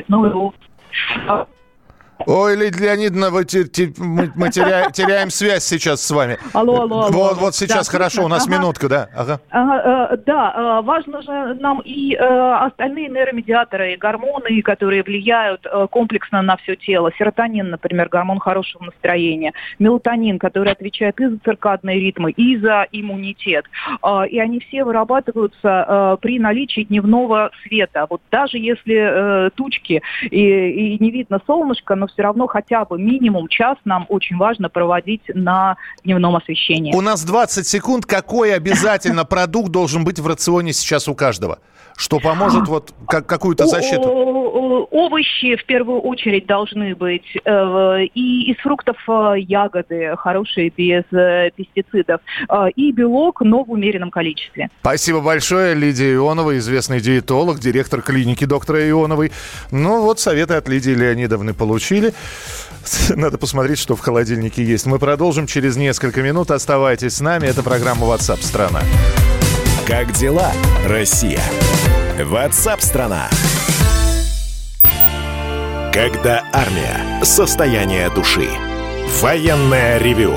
но 0.08 0.26
и 0.26 1.48
Ой, 2.26 2.56
Лидия 2.56 2.96
Леонидовна, 2.96 3.30
мы, 3.30 4.32
мы 4.34 4.50
теряем, 4.50 5.30
связь 5.30 5.64
сейчас 5.64 6.04
с 6.04 6.10
вами. 6.10 6.36
Алло, 6.52 6.82
алло, 6.82 7.00
алло. 7.02 7.10
Вот, 7.10 7.38
вот 7.38 7.54
сейчас 7.54 7.86
Да, 7.86 7.92
хорошо, 7.92 8.24
у 8.24 8.28
нас? 8.28 8.46
Ага. 8.46 8.56
минутка, 8.56 8.88
да. 8.88 9.08
Ага. 9.14 9.40
Ага, 9.50 10.10
э, 10.12 10.16
Да, 10.26 10.54
э, 10.80 10.82
важно 10.84 11.22
же 11.22 11.54
нам 11.54 11.80
и 11.84 12.14
э, 12.14 12.18
остальные 12.18 13.08
нейромедиаторы, 13.08 13.94
и 13.94 13.96
гормоны, 13.96 14.60
которые 14.62 15.02
влияют 15.02 15.66
комплексно 15.90 16.42
на 16.42 16.56
все 16.56 16.74
тело. 16.76 17.12
Серотонин, 17.18 17.70
например, 17.70 18.08
гормон 18.08 18.40
хорошего 18.40 18.84
настроения. 18.84 19.52
Мелатонин, 19.78 20.38
который 20.38 20.72
отвечает 20.72 21.20
и 21.20 21.26
за 21.26 21.38
циркадные 21.38 22.00
ритмы, 22.00 22.32
и 22.32 22.56
за 22.58 22.86
иммунитет. 22.90 23.66
И 24.30 24.38
они 24.38 24.60
все 24.60 24.84
вырабатываются 24.84 26.18
при 26.20 26.38
наличии 26.38 26.82
дневного 26.82 27.50
света. 27.62 28.06
Вот 28.08 28.20
даже 28.30 28.58
если 28.58 29.50
тучки 29.50 30.02
и, 30.22 30.94
и 30.94 31.02
не 31.02 31.10
видно 31.10 31.40
солнышко, 31.46 31.94
но 31.94 32.07
все 32.08 32.22
равно 32.22 32.46
хотя 32.46 32.84
бы 32.84 32.98
минимум 32.98 33.48
час 33.48 33.76
нам 33.84 34.06
очень 34.08 34.36
важно 34.36 34.68
проводить 34.68 35.22
на 35.34 35.76
дневном 36.04 36.36
освещении. 36.36 36.94
У 36.94 37.00
нас 37.00 37.24
20 37.24 37.66
секунд. 37.66 38.06
Какой 38.06 38.54
обязательно 38.54 39.24
продукт 39.26 39.70
должен 39.70 40.04
быть 40.04 40.18
в 40.18 40.26
рационе 40.26 40.72
сейчас 40.72 41.08
у 41.08 41.14
каждого? 41.14 41.58
Что 41.96 42.20
поможет 42.20 42.68
вот 42.68 42.94
как, 43.08 43.26
какую-то 43.26 43.66
защиту? 43.66 44.08
Овощи 44.90 45.56
в 45.56 45.66
первую 45.66 46.00
очередь 46.00 46.46
должны 46.46 46.94
быть. 46.94 47.24
э, 47.44 48.04
И 48.14 48.52
из 48.52 48.56
фруктов 48.58 48.96
э, 49.08 49.34
ягоды, 49.40 50.14
хорошие, 50.16 50.70
без 50.70 51.02
э, 51.10 51.50
пестицидов. 51.56 52.20
И 52.76 52.92
белок, 52.92 53.40
но 53.40 53.64
в 53.64 53.72
умеренном 53.72 54.12
количестве. 54.12 54.68
Спасибо 54.80 55.20
большое, 55.20 55.74
Лидия 55.74 56.14
Ионова, 56.14 56.56
известный 56.58 57.00
диетолог, 57.00 57.58
директор 57.58 58.00
клиники 58.00 58.44
доктора 58.44 58.88
Ионовой. 58.88 59.32
Ну 59.72 60.02
вот 60.02 60.20
советы 60.20 60.54
от 60.54 60.68
Лидии 60.68 60.92
Леонидовны 60.92 61.52
получили. 61.52 61.97
Надо 63.10 63.38
посмотреть, 63.38 63.78
что 63.78 63.96
в 63.96 64.00
холодильнике 64.00 64.64
есть. 64.64 64.86
Мы 64.86 64.98
продолжим 64.98 65.46
через 65.46 65.76
несколько 65.76 66.22
минут. 66.22 66.50
Оставайтесь 66.50 67.16
с 67.16 67.20
нами. 67.20 67.46
Это 67.46 67.62
программа 67.62 68.06
WhatsApp 68.06 68.42
страна. 68.42 68.82
Как 69.86 70.12
дела, 70.12 70.52
Россия? 70.86 71.42
Ватсап-страна! 72.18 73.28
Когда 75.92 76.44
армия. 76.52 77.24
Состояние 77.24 78.10
души. 78.10 78.48
Военное 79.20 79.98
ревю. 79.98 80.36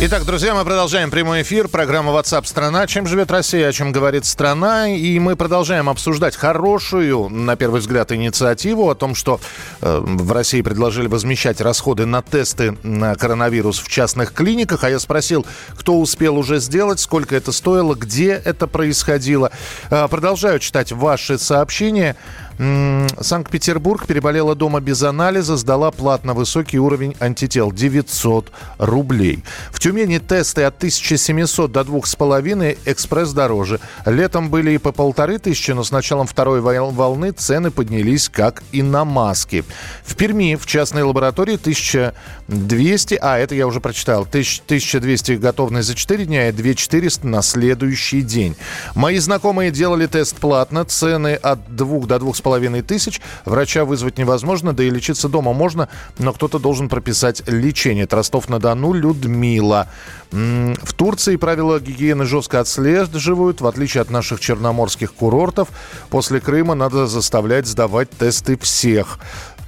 Итак, 0.00 0.24
друзья, 0.26 0.54
мы 0.54 0.64
продолжаем 0.64 1.10
прямой 1.10 1.42
эфир. 1.42 1.68
Программа 1.68 2.12
WhatsApp 2.12 2.44
страна. 2.46 2.86
Чем 2.86 3.06
живет 3.06 3.30
Россия, 3.30 3.68
о 3.68 3.72
чем 3.72 3.92
говорит 3.92 4.26
страна. 4.26 4.88
И 4.88 5.18
мы 5.20 5.36
продолжаем 5.36 5.88
обсуждать 5.88 6.36
хорошую, 6.36 7.28
на 7.30 7.56
первый 7.56 7.80
взгляд, 7.80 8.10
инициативу 8.12 8.90
о 8.90 8.96
том, 8.96 9.14
что 9.14 9.40
э, 9.80 10.00
в 10.02 10.32
России 10.32 10.60
предложили 10.62 11.06
возмещать 11.06 11.60
расходы 11.60 12.06
на 12.06 12.22
тесты 12.22 12.76
на 12.82 13.14
коронавирус 13.14 13.78
в 13.78 13.88
частных 13.88 14.34
клиниках. 14.34 14.82
А 14.84 14.90
я 14.90 14.98
спросил, 14.98 15.46
кто 15.70 15.98
успел 15.98 16.36
уже 16.36 16.58
сделать, 16.58 16.98
сколько 16.98 17.34
это 17.36 17.52
стоило, 17.52 17.94
где 17.94 18.32
это 18.32 18.66
происходило. 18.66 19.52
Э, 19.90 20.08
продолжаю 20.08 20.58
читать 20.58 20.90
ваши 20.92 21.38
сообщения. 21.38 22.16
Санкт-Петербург 22.58 24.06
переболела 24.06 24.54
дома 24.54 24.80
без 24.80 25.02
анализа, 25.02 25.56
сдала 25.56 25.90
платно 25.90 26.34
высокий 26.34 26.78
уровень 26.78 27.14
антител 27.20 27.72
900 27.72 28.50
рублей. 28.78 29.44
В 29.70 29.80
Тюмени 29.80 30.18
тесты 30.18 30.62
от 30.62 30.76
1700 30.76 31.70
до 31.70 31.84
2500, 31.84 32.78
экспресс 32.86 33.32
дороже. 33.32 33.80
Летом 34.06 34.50
были 34.50 34.72
и 34.72 34.78
по 34.78 34.92
полторы 34.92 35.38
тысячи, 35.38 35.72
но 35.72 35.84
с 35.84 35.90
началом 35.90 36.26
второй 36.26 36.60
вол- 36.60 36.90
волны 36.90 37.30
цены 37.32 37.70
поднялись 37.70 38.28
как 38.28 38.62
и 38.72 38.82
на 38.82 39.04
маски. 39.04 39.64
В 40.04 40.14
Перми 40.16 40.56
в 40.56 40.66
частной 40.66 41.02
лаборатории 41.02 41.56
1200, 41.56 43.18
а 43.20 43.38
это 43.38 43.54
я 43.54 43.66
уже 43.66 43.80
прочитал, 43.80 44.22
1000 44.22 44.62
1200 44.64 45.32
готовность 45.32 45.88
за 45.88 45.94
4 45.94 46.24
дня 46.24 46.48
и 46.48 46.52
2400 46.52 47.26
на 47.26 47.42
следующий 47.42 48.22
день. 48.22 48.56
Мои 48.94 49.18
знакомые 49.18 49.70
делали 49.70 50.06
тест 50.06 50.36
платно, 50.36 50.84
цены 50.84 51.34
от 51.34 51.74
2 51.74 52.06
до 52.06 52.18
2500 52.44 52.86
тысяч. 52.86 53.20
Врача 53.44 53.84
вызвать 53.84 54.18
невозможно, 54.18 54.72
да 54.72 54.84
и 54.84 54.90
лечиться 54.90 55.28
дома 55.28 55.52
можно, 55.52 55.88
но 56.18 56.32
кто-то 56.32 56.58
должен 56.58 56.88
прописать 56.88 57.42
лечение. 57.48 58.06
Ростов-на-Дону, 58.08 58.92
Людмила. 58.92 59.88
В 60.30 60.92
Турции 60.94 61.36
правила 61.36 61.80
гигиены 61.80 62.24
жестко 62.24 62.60
отслеживают, 62.60 63.60
в 63.60 63.66
отличие 63.66 64.02
от 64.02 64.10
наших 64.10 64.40
черноморских 64.40 65.12
курортов. 65.14 65.68
После 66.10 66.40
Крыма 66.40 66.74
надо 66.74 67.06
заставлять 67.06 67.66
сдавать 67.66 68.10
тесты 68.10 68.56
всех. 68.58 69.18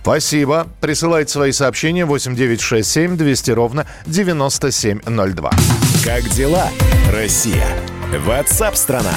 Спасибо. 0.03 0.69
Присылайте 0.81 1.33
свои 1.33 1.51
сообщения 1.51 2.05
8967 2.05 3.17
200 3.17 3.51
ровно 3.51 3.87
9702. 4.07 5.51
Как 6.05 6.29
дела, 6.31 6.69
Россия? 7.11 7.67
Ватсап-страна! 8.25 9.15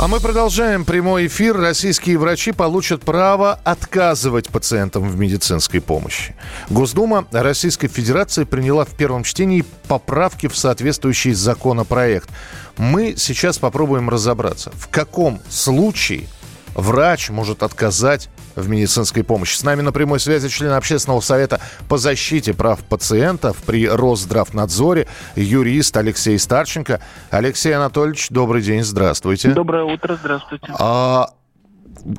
А 0.00 0.08
мы 0.08 0.18
продолжаем 0.18 0.86
прямой 0.86 1.26
эфир. 1.26 1.58
Российские 1.58 2.16
врачи 2.16 2.52
получат 2.52 3.02
право 3.02 3.60
отказывать 3.64 4.48
пациентам 4.48 5.06
в 5.06 5.18
медицинской 5.18 5.82
помощи. 5.82 6.34
Госдума 6.70 7.26
Российской 7.32 7.88
Федерации 7.88 8.44
приняла 8.44 8.86
в 8.86 8.96
первом 8.96 9.24
чтении 9.24 9.62
поправки 9.88 10.48
в 10.48 10.56
соответствующий 10.56 11.34
законопроект. 11.34 12.30
Мы 12.78 13.12
сейчас 13.18 13.58
попробуем 13.58 14.08
разобраться, 14.08 14.72
в 14.74 14.88
каком 14.88 15.38
случае 15.50 16.28
врач 16.74 17.28
может 17.28 17.62
отказать 17.62 18.30
в 18.56 18.68
медицинской 18.68 19.24
помощи. 19.24 19.56
С 19.56 19.62
нами 19.62 19.82
на 19.82 19.92
прямой 19.92 20.20
связи 20.20 20.48
член 20.48 20.72
Общественного 20.72 21.20
совета 21.20 21.60
по 21.88 21.98
защите 21.98 22.54
прав 22.54 22.80
пациентов 22.80 23.56
при 23.66 23.88
Росздравнадзоре, 23.88 25.06
юрист 25.36 25.96
Алексей 25.96 26.38
Старченко. 26.38 27.00
Алексей 27.30 27.74
Анатольевич, 27.74 28.28
добрый 28.30 28.62
день, 28.62 28.82
здравствуйте. 28.82 29.50
Доброе 29.50 29.84
утро, 29.84 30.16
здравствуйте. 30.20 30.66
А, 30.78 31.30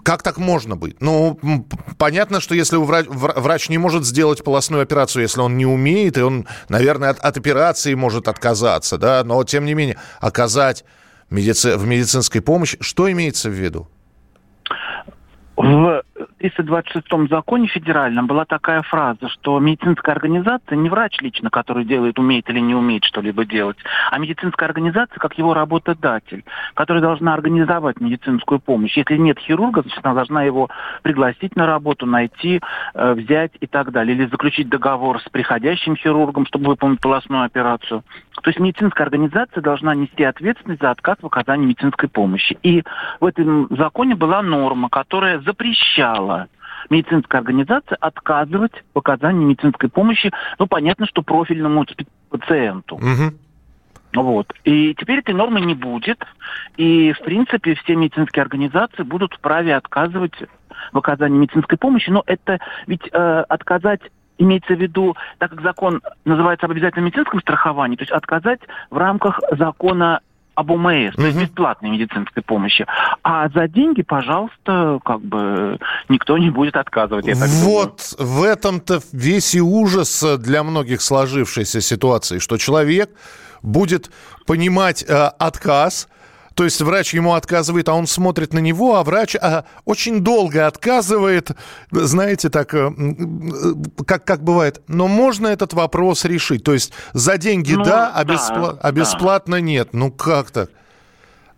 как 0.04 0.24
так 0.24 0.38
можно 0.38 0.76
быть? 0.76 1.02
Ну, 1.02 1.39
понятно, 1.98 2.39
что 2.39 2.56
если 2.56 2.78
врач, 2.78 3.06
врач 3.10 3.70
не 3.70 3.78
может 3.78 4.06
сделать 4.06 4.44
полостную 4.44 4.84
операцию, 4.84 5.24
если 5.24 5.41
он 5.41 5.58
не 5.58 5.65
умеет, 5.65 6.17
и 6.17 6.22
он, 6.22 6.48
наверное, 6.70 7.10
от, 7.10 7.20
от 7.20 7.38
операции 7.38 7.94
может 7.94 8.28
отказаться, 8.28 8.98
да, 8.98 9.24
но 9.24 9.44
тем 9.44 9.65
не 9.65 9.74
менее 9.74 9.98
оказать 10.20 10.84
медици, 11.30 11.76
в 11.78 11.86
медицинской 11.88 12.41
помощи, 12.41 12.78
что 12.82 13.12
имеется 13.12 13.50
в 13.50 13.54
виду? 13.54 13.88
В 15.56 16.04
326 16.39 17.29
законе 17.29 17.67
федеральном 17.67 18.27
была 18.27 18.45
такая 18.45 18.81
фраза, 18.81 19.29
что 19.29 19.60
медицинская 19.60 20.15
организация 20.15 20.75
не 20.75 20.89
врач 20.89 21.19
лично, 21.21 21.49
который 21.49 21.86
делает, 21.86 22.19
умеет 22.19 22.49
или 22.49 22.60
не 22.60 22.75
умеет 22.75 23.03
что-либо 23.03 23.45
делать, 23.45 23.77
а 24.10 24.17
медицинская 24.17 24.67
организация 24.67 25.19
как 25.19 25.38
его 25.38 25.53
работодатель, 25.53 26.43
которая 26.73 27.01
должна 27.01 27.34
организовать 27.34 27.99
медицинскую 27.99 28.60
помощь. 28.60 28.97
Если 28.97 29.17
нет 29.17 29.39
хирурга, 29.39 29.81
значит, 29.81 29.99
она 30.03 30.15
должна 30.15 30.43
его 30.43 30.69
пригласить 31.01 31.55
на 31.55 31.65
работу, 31.65 32.05
найти, 32.05 32.62
э, 32.93 33.13
взять 33.13 33.51
и 33.60 33.67
так 33.67 33.91
далее. 33.91 34.15
Или 34.15 34.25
заключить 34.27 34.69
договор 34.69 35.19
с 35.21 35.29
приходящим 35.29 35.95
хирургом, 35.95 36.45
чтобы 36.45 36.67
выполнить 36.67 37.01
полостную 37.01 37.43
операцию. 37.43 38.03
То 38.41 38.49
есть 38.49 38.60
медицинская 38.60 39.05
организация 39.05 39.62
должна 39.62 39.93
нести 39.93 40.23
ответственность 40.23 40.81
за 40.81 40.91
отказ 40.91 41.17
в 41.21 41.25
оказании 41.25 41.67
медицинской 41.67 42.10
помощи. 42.10 42.57
И 42.63 42.84
в 43.19 43.25
этом 43.25 43.67
законе 43.69 44.15
была 44.15 44.41
норма, 44.41 44.89
которая 44.89 45.39
запрещала 45.41 46.11
медицинской 46.89 47.39
организации 47.39 47.97
отказывать 48.00 48.74
в 48.93 49.00
оказании 49.00 49.45
медицинской 49.45 49.89
помощи, 49.89 50.32
ну, 50.60 50.67
понятно, 50.67 51.06
что 51.06 51.21
профильному 51.21 51.86
пациенту. 52.30 52.95
Угу. 52.95 53.34
Вот. 54.13 54.54
И 54.65 54.93
теперь 54.95 55.19
этой 55.19 55.34
нормы 55.34 55.62
не 55.62 55.74
будет. 55.74 56.24
И, 56.78 57.13
в 57.13 57.19
принципе, 57.24 57.76
все 57.76 57.95
медицинские 57.95 58.41
организации 58.41 59.04
будут 59.04 59.34
вправе 59.34 59.76
отказывать 59.76 60.34
в 60.91 60.97
оказании 60.97 61.38
медицинской 61.38 61.78
помощи. 61.78 62.10
Но 62.10 62.24
это 62.26 62.60
ведь 62.88 63.08
э, 63.12 63.43
отказать 63.47 64.02
имеется 64.38 64.74
в 64.74 64.82
виду, 64.82 65.15
так 65.38 65.52
как 65.52 65.62
закон 65.62 66.02
называется 66.26 66.65
об 66.65 66.71
обязательном 66.71 67.06
медицинском 67.06 67.39
страховании, 67.41 67.95
то 67.95 68.02
есть 68.02 68.12
отказать 68.12 68.60
в 68.89 68.97
рамках 68.97 69.39
закона 69.52 70.21
об 70.55 70.71
ОМС, 70.71 71.15
то 71.15 71.25
есть 71.25 71.39
бесплатной 71.39 71.89
медицинской 71.89 72.43
помощи. 72.43 72.85
А 73.23 73.49
за 73.49 73.67
деньги, 73.67 74.01
пожалуйста, 74.01 74.99
как 75.03 75.21
бы 75.21 75.79
никто 76.09 76.37
не 76.37 76.49
будет 76.49 76.75
отказывать. 76.75 77.25
Я 77.25 77.35
так 77.35 77.49
вот 77.49 78.15
думаю. 78.17 78.33
в 78.33 78.43
этом-то 78.43 78.99
весь 79.13 79.55
и 79.55 79.61
ужас 79.61 80.23
для 80.39 80.63
многих 80.63 81.01
сложившейся 81.01 81.81
ситуации, 81.81 82.39
что 82.39 82.57
человек 82.57 83.09
будет 83.61 84.11
понимать 84.45 85.03
э, 85.03 85.13
отказ, 85.39 86.07
то 86.55 86.63
есть 86.65 86.81
врач 86.81 87.13
ему 87.13 87.33
отказывает, 87.33 87.87
а 87.89 87.93
он 87.93 88.07
смотрит 88.07 88.53
на 88.53 88.59
него, 88.59 88.95
а 88.95 89.03
врач 89.03 89.35
а, 89.35 89.65
очень 89.85 90.21
долго 90.21 90.67
отказывает, 90.67 91.51
знаете, 91.91 92.49
так, 92.49 92.73
э, 92.73 92.91
как, 94.05 94.25
как 94.25 94.43
бывает. 94.43 94.81
Но 94.87 95.07
можно 95.07 95.47
этот 95.47 95.73
вопрос 95.73 96.25
решить? 96.25 96.63
То 96.63 96.73
есть 96.73 96.91
за 97.13 97.37
деньги 97.37 97.73
ну, 97.73 97.83
да, 97.83 98.11
а, 98.13 98.23
беспла- 98.23 98.73
да, 98.73 98.79
а 98.81 98.91
бесплатно 98.91 99.61
нет. 99.61 99.89
Ну 99.93 100.11
как 100.11 100.51
так? 100.51 100.69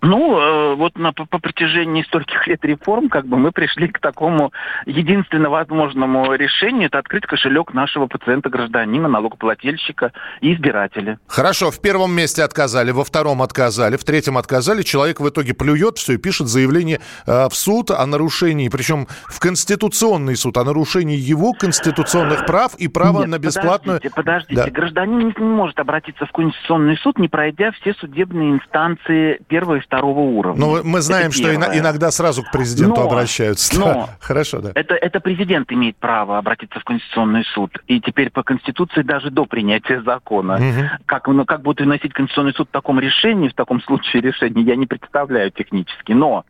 Ну, 0.03 0.37
э, 0.37 0.75
вот 0.75 0.97
на, 0.97 1.13
по, 1.13 1.25
по 1.25 1.39
протяжении 1.39 2.03
стольких 2.03 2.45
лет 2.47 2.63
реформ, 2.65 3.07
как 3.07 3.25
бы 3.25 3.37
мы 3.37 3.53
пришли 3.53 3.87
к 3.87 3.99
такому 3.99 4.51
единственно 4.85 5.49
возможному 5.49 6.33
решению, 6.33 6.87
это 6.87 6.99
открыть 6.99 7.25
кошелек 7.25 7.73
нашего 7.73 8.07
пациента-гражданина, 8.07 9.07
налогоплательщика 9.07 10.11
и 10.41 10.53
избирателя. 10.53 11.19
Хорошо, 11.27 11.71
в 11.71 11.79
первом 11.79 12.13
месте 12.13 12.43
отказали, 12.43 12.91
во 12.91 13.05
втором 13.05 13.41
отказали, 13.41 13.95
в 13.95 14.03
третьем 14.03 14.37
отказали. 14.37 14.81
Человек 14.81 15.21
в 15.21 15.29
итоге 15.29 15.53
плюет 15.53 15.97
все 15.97 16.13
и 16.13 16.17
пишет 16.17 16.47
заявление 16.47 16.99
э, 17.25 17.47
в 17.47 17.55
суд 17.55 17.89
о 17.89 18.05
нарушении, 18.05 18.67
причем 18.67 19.07
в 19.29 19.39
Конституционный 19.39 20.35
суд, 20.35 20.57
о 20.57 20.65
нарушении 20.65 21.15
его 21.15 21.53
конституционных 21.53 22.45
прав 22.45 22.75
и 22.75 22.89
права 22.89 23.19
Нет, 23.19 23.29
на 23.29 23.39
бесплатную... 23.39 24.01
Подождите, 24.01 24.15
подождите. 24.15 24.63
Да. 24.63 24.69
гражданин 24.69 25.27
не, 25.27 25.33
может 25.45 25.79
обратиться 25.79 26.25
в 26.25 26.31
Конституционный 26.33 26.97
суд, 26.97 27.17
не 27.19 27.29
пройдя 27.29 27.71
все 27.71 27.93
судебные 27.93 28.51
инстанции 28.51 29.41
первого 29.47 29.77
и 29.77 29.81
второго 29.93 30.19
уровня. 30.19 30.59
Но 30.59 30.75
ну, 30.77 30.81
мы 30.83 31.01
знаем, 31.01 31.31
что 31.31 31.53
иногда 31.53 32.11
сразу 32.11 32.43
к 32.43 32.51
президенту 32.51 33.01
но, 33.01 33.07
обращаются. 33.07 33.79
Но 33.79 33.85
да. 33.85 34.09
Хорошо, 34.19 34.61
да. 34.61 34.71
Это, 34.75 34.95
это 34.95 35.19
президент 35.19 35.71
имеет 35.71 35.97
право 35.97 36.37
обратиться 36.37 36.79
в 36.79 36.83
Конституционный 36.83 37.43
суд. 37.53 37.71
И 37.87 37.99
теперь 38.01 38.29
по 38.29 38.43
Конституции 38.43 39.01
даже 39.01 39.29
до 39.29 39.45
принятия 39.45 40.01
закона. 40.01 40.55
Угу. 40.55 41.05
Как, 41.05 41.27
ну, 41.27 41.45
как 41.45 41.61
будет 41.61 41.79
выносить 41.79 42.13
Конституционный 42.13 42.53
суд 42.53 42.67
в 42.69 42.71
таком 42.71 42.99
решении, 42.99 43.49
в 43.49 43.53
таком 43.53 43.81
случае 43.81 44.21
решения, 44.21 44.63
я 44.63 44.75
не 44.75 44.85
представляю 44.85 45.51
технически. 45.51 46.13
Но 46.13 46.45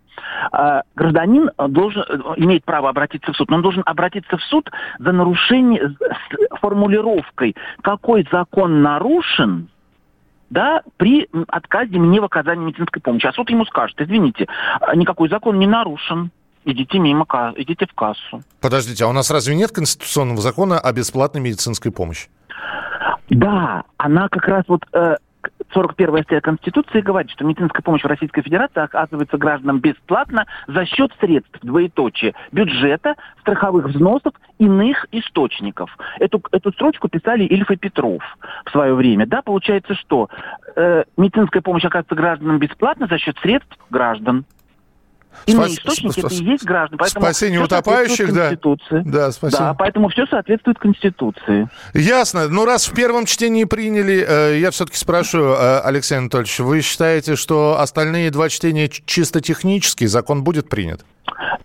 э, 0.52 0.82
гражданин 0.96 1.50
должен, 1.70 2.04
имеет 2.38 2.64
право 2.64 2.90
обратиться 2.90 3.34
в 3.34 3.36
суд, 3.36 3.50
но 3.50 3.58
он 3.58 3.62
должен 3.62 3.84
обратиться 3.86 4.38
в 4.38 4.44
суд 4.44 4.70
за 5.00 5.12
нарушение 5.12 5.90
с 5.90 6.60
формулировкой, 6.60 7.56
какой 7.82 8.28
закон 8.32 8.82
нарушен, 8.82 9.70
да, 10.54 10.84
при 10.98 11.28
отказе 11.48 11.98
мне 11.98 12.22
в 12.22 12.26
оказании 12.26 12.66
медицинской 12.66 13.02
помощи. 13.02 13.26
А 13.26 13.34
суд 13.34 13.50
ему 13.50 13.66
скажет, 13.66 14.00
извините, 14.00 14.48
а, 14.80 14.96
никакой 14.96 15.28
закон 15.28 15.58
не 15.58 15.68
нарушен. 15.68 16.30
Идите 16.66 17.00
мимо, 17.00 17.26
идите 17.58 17.86
в 17.88 17.94
кассу. 17.94 18.42
Подождите, 18.62 19.04
а 19.04 19.08
у 19.08 19.12
нас 19.12 19.32
разве 19.32 19.56
нет 19.56 19.72
конституционного 19.72 20.42
закона 20.42 20.80
о 20.80 20.94
бесплатной 20.94 21.42
медицинской 21.42 21.92
помощи? 21.92 22.30
Да, 23.30 23.84
она 23.98 24.30
как 24.30 24.48
раз 24.48 24.64
вот 24.68 24.84
э, 24.94 25.16
41 25.74 26.24
статья 26.24 26.42
Конституции 26.42 27.02
говорит, 27.02 27.32
что 27.32 27.46
медицинская 27.46 27.82
помощь 27.82 28.04
в 28.04 28.08
Российской 28.08 28.42
Федерации 28.42 28.82
оказывается 28.82 29.38
гражданам 29.38 29.80
бесплатно 29.80 30.46
за 30.68 30.86
счет 30.86 31.12
средств, 31.20 31.60
двоеточие, 31.62 32.34
бюджета, 32.52 33.16
страховых 33.42 33.88
взносов, 33.88 34.34
иных 34.60 35.06
источников. 35.12 35.96
Эту, 36.20 36.42
эту 36.52 36.72
строчку 36.72 37.10
писали 37.10 37.44
Ильф 37.44 37.70
и 37.72 37.76
Петров 37.76 38.24
в 38.66 38.72
свое 38.72 38.94
время. 38.94 39.26
Да, 39.26 39.42
получается, 39.42 39.96
что 39.96 40.30
э, 40.76 41.04
медицинская 41.18 41.62
помощь 41.62 41.86
оказывается 41.86 42.16
гражданам 42.16 42.60
бесплатно 42.60 43.08
за 43.08 43.18
счет 43.18 43.38
средств 43.40 43.78
граждан. 43.90 44.46
Иные 45.46 45.70
Спас... 45.70 45.72
источники 45.72 46.20
Спас... 46.20 46.34
это 46.34 46.44
и 46.44 46.46
есть 46.46 46.64
граждане. 46.64 46.98
Поэтому 46.98 47.26
Спасение 47.26 47.62
утопающих, 47.62 48.34
да. 48.34 48.52
Да, 49.06 49.32
спасибо. 49.32 49.60
Да, 49.64 49.74
поэтому 49.74 50.10
все 50.10 50.26
соответствует 50.28 50.80
Конституции. 50.80 51.68
Ясно. 51.94 52.48
Ну, 52.48 52.66
раз 52.66 52.88
в 52.88 52.94
первом 52.94 53.26
чтении 53.26 53.64
приняли, 53.66 54.26
э, 54.28 54.60
я 54.60 54.72
все-таки 54.72 54.98
спрашиваю, 54.98 55.54
э, 55.54 55.80
Алексей 55.82 56.18
Анатольевич, 56.18 56.60
вы 56.60 56.82
считаете, 56.82 57.36
что 57.36 57.80
остальные 57.80 58.32
два 58.32 58.50
чтения 58.50 58.90
чисто 58.90 59.42
технические, 59.42 60.10
закон 60.10 60.44
будет 60.44 60.70
принят? 60.70 61.06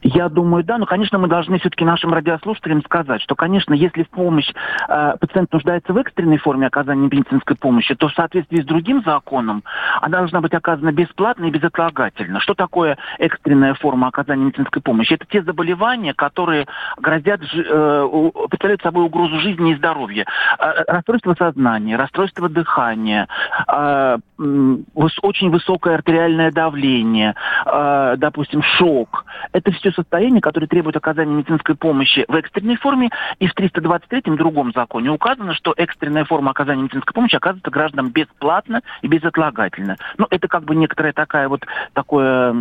Я 0.02 0.28
думаю, 0.28 0.64
да, 0.64 0.78
но, 0.78 0.86
конечно, 0.86 1.18
мы 1.18 1.28
должны 1.28 1.58
все-таки 1.58 1.84
нашим 1.84 2.12
радиослушателям 2.12 2.82
сказать, 2.84 3.20
что, 3.22 3.34
конечно, 3.34 3.74
если 3.74 4.04
в 4.04 4.10
помощь 4.10 4.50
э, 4.88 5.14
пациент 5.20 5.52
нуждается 5.52 5.92
в 5.92 5.98
экстренной 5.98 6.38
форме 6.38 6.66
оказания 6.66 7.06
медицинской 7.06 7.56
помощи, 7.56 7.94
то 7.94 8.08
в 8.08 8.14
соответствии 8.14 8.62
с 8.62 8.64
другим 8.64 9.02
законом 9.04 9.64
она 10.00 10.18
должна 10.18 10.40
быть 10.40 10.54
оказана 10.54 10.92
бесплатно 10.92 11.46
и 11.46 11.50
безотлагательно. 11.50 12.40
Что 12.40 12.54
такое 12.54 12.96
экстренная 13.18 13.74
форма 13.74 14.08
оказания 14.08 14.44
медицинской 14.44 14.82
помощи? 14.82 15.14
Это 15.14 15.26
те 15.26 15.42
заболевания, 15.42 16.14
которые 16.14 16.66
грозят, 16.98 17.40
э, 17.42 18.30
представляют 18.48 18.82
собой 18.82 19.04
угрозу 19.04 19.40
жизни 19.40 19.72
и 19.72 19.76
здоровья. 19.76 20.26
Э, 20.58 20.84
расстройство 20.86 21.34
сознания, 21.34 21.96
расстройство 21.96 22.48
дыхания, 22.48 23.26
э, 23.66 24.18
очень 24.38 25.50
высокое 25.50 25.94
артериальное 25.94 26.52
давление, 26.52 27.34
э, 27.66 28.14
допустим, 28.16 28.62
шок. 28.62 29.24
Это 29.52 29.70
все 29.72 29.92
состояния, 29.92 30.40
которые 30.40 30.68
требуют 30.68 30.96
оказания 30.96 31.32
медицинской 31.32 31.74
помощи 31.74 32.24
в 32.28 32.34
экстренной 32.34 32.76
форме. 32.76 33.10
И 33.38 33.46
в 33.46 33.54
323-м 33.54 34.36
другом 34.36 34.72
законе 34.74 35.10
указано, 35.10 35.54
что 35.54 35.74
экстренная 35.76 36.24
форма 36.24 36.50
оказания 36.50 36.82
медицинской 36.82 37.14
помощи 37.14 37.36
оказывается 37.36 37.70
гражданам 37.70 38.10
бесплатно 38.10 38.82
и 39.02 39.08
безотлагательно. 39.08 39.96
Ну, 40.16 40.26
это 40.30 40.48
как 40.48 40.64
бы 40.64 40.74
некоторая 40.74 41.12
такая 41.12 41.48
вот 41.48 41.64
такое 41.92 42.54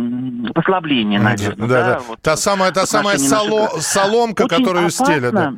послабление, 0.54 1.20
наверное. 1.20 1.56
Да, 1.56 1.66
да. 1.66 1.94
да. 1.94 1.98
Вот, 2.00 2.20
та 2.20 2.36
самая, 2.36 2.72
та 2.72 2.86
самая 2.86 3.18
соло, 3.18 3.68
соломка, 3.80 4.46
которую 4.48 4.86
опасно, 4.86 5.06
стелят. 5.06 5.34
Да 5.34 5.54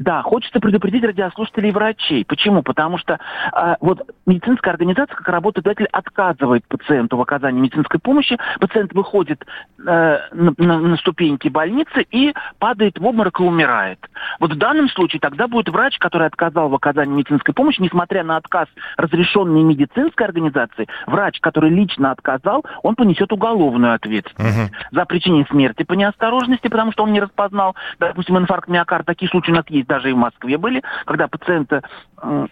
Да, 0.00 0.22
хочется 0.22 0.60
предупредить 0.60 1.04
радиослушателей 1.04 1.68
и 1.68 1.72
врачей. 1.72 2.24
Почему? 2.24 2.62
Потому 2.62 2.96
что 2.96 3.18
э, 3.54 3.74
вот 3.82 4.00
медицинская 4.24 4.72
организация, 4.72 5.14
как 5.14 5.28
работодатель, 5.28 5.86
отказывает 5.92 6.66
пациенту 6.68 7.18
в 7.18 7.20
оказании 7.20 7.60
медицинской 7.60 8.00
помощи. 8.00 8.38
Пациент 8.60 8.94
выходит 8.94 9.44
э, 9.78 10.18
на, 10.32 10.54
на, 10.56 10.80
на 10.80 10.96
ступеньки 10.96 11.48
больницы 11.48 12.06
и 12.10 12.32
падает 12.58 12.98
в 12.98 13.04
обморок 13.04 13.40
и 13.40 13.42
умирает. 13.42 13.98
Вот 14.38 14.54
в 14.54 14.56
данном 14.56 14.88
случае 14.88 15.20
тогда 15.20 15.48
будет 15.48 15.68
врач, 15.68 15.98
который 15.98 16.28
отказал 16.28 16.70
в 16.70 16.74
оказании 16.74 17.18
медицинской 17.18 17.52
помощи, 17.52 17.82
несмотря 17.82 18.24
на 18.24 18.38
отказ 18.38 18.68
разрешенной 18.96 19.62
медицинской 19.62 20.24
организации, 20.24 20.88
врач, 21.06 21.40
который 21.40 21.68
лично 21.68 22.12
отказал, 22.12 22.64
он 22.82 22.94
понесет 22.94 23.34
уголовную 23.34 23.92
ответственность 23.92 24.72
угу. 24.72 24.76
за 24.92 25.04
причинение 25.04 25.46
смерти 25.50 25.82
по 25.82 25.92
неосторожности, 25.92 26.68
потому 26.68 26.92
что 26.92 27.02
он 27.02 27.12
не 27.12 27.20
распознал, 27.20 27.76
допустим, 27.98 28.38
инфаркт 28.38 28.68
миокарда. 28.68 29.04
Такие 29.04 29.28
случаи 29.28 29.50
у 29.50 29.56
нас 29.56 29.66
есть 29.68 29.89
даже 29.90 30.10
и 30.10 30.12
в 30.12 30.16
Москве 30.16 30.56
были, 30.56 30.82
когда 31.04 31.26
пациента 31.26 31.82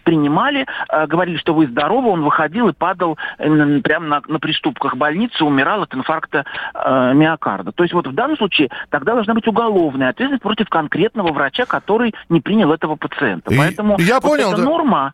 принимали, 0.03 0.65
э, 0.89 1.07
говорили, 1.07 1.37
что 1.37 1.53
вы 1.53 1.67
здоровы, 1.67 2.09
он 2.09 2.23
выходил 2.23 2.67
и 2.67 2.73
падал 2.73 3.17
э, 3.37 3.79
прямо 3.81 4.07
на, 4.07 4.21
на 4.27 4.39
приступках 4.39 4.97
больницы, 4.97 5.43
умирал 5.43 5.83
от 5.83 5.95
инфаркта 5.95 6.45
э, 6.73 7.13
миокарда. 7.13 7.71
То 7.71 7.83
есть 7.83 7.93
вот 7.93 8.07
в 8.07 8.13
данном 8.13 8.37
случае 8.37 8.69
тогда 8.89 9.13
должна 9.13 9.33
быть 9.33 9.47
уголовная 9.47 10.09
ответственность 10.09 10.43
против 10.43 10.69
конкретного 10.69 11.31
врача, 11.31 11.65
который 11.65 12.13
не 12.29 12.41
принял 12.41 12.73
этого 12.73 12.95
пациента. 12.95 13.53
И 13.53 13.57
Поэтому 13.57 13.95
я 13.99 14.15
вот 14.15 14.23
понял, 14.23 14.49
эта 14.49 14.57
да. 14.57 14.63
норма, 14.63 15.13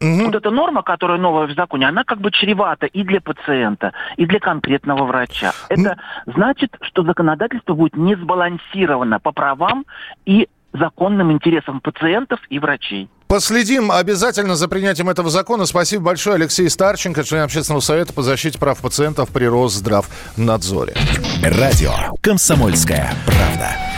Мгм. 0.00 0.26
вот 0.26 0.34
эта 0.34 0.50
норма, 0.50 0.82
которая 0.82 1.18
новая 1.18 1.46
в 1.46 1.52
законе, 1.54 1.88
она 1.88 2.04
как 2.04 2.18
бы 2.18 2.30
чревата 2.30 2.86
и 2.86 3.04
для 3.04 3.20
пациента, 3.20 3.92
и 4.16 4.26
для 4.26 4.40
конкретного 4.40 5.04
врача. 5.04 5.52
Это 5.68 5.96
значит, 6.26 6.76
что 6.82 7.04
законодательство 7.04 7.74
будет 7.74 7.96
не 7.96 8.16
сбалансировано 8.16 9.20
по 9.20 9.32
правам 9.32 9.84
и 10.26 10.48
законным 10.74 11.32
интересам 11.32 11.80
пациентов 11.80 12.40
и 12.50 12.58
врачей. 12.58 13.08
Последим 13.26 13.90
обязательно 13.90 14.54
за 14.54 14.68
принятием 14.68 15.08
этого 15.08 15.30
закона. 15.30 15.64
Спасибо 15.64 16.04
большое, 16.04 16.36
Алексей 16.36 16.68
Старченко, 16.68 17.24
член 17.24 17.42
общественного 17.42 17.80
совета 17.80 18.12
по 18.12 18.22
защите 18.22 18.58
прав 18.58 18.80
пациентов 18.80 19.30
при 19.30 19.46
Росздравнадзоре. 19.46 20.94
Радио 21.42 21.92
«Комсомольская 22.20 23.12
правда». 23.26 23.93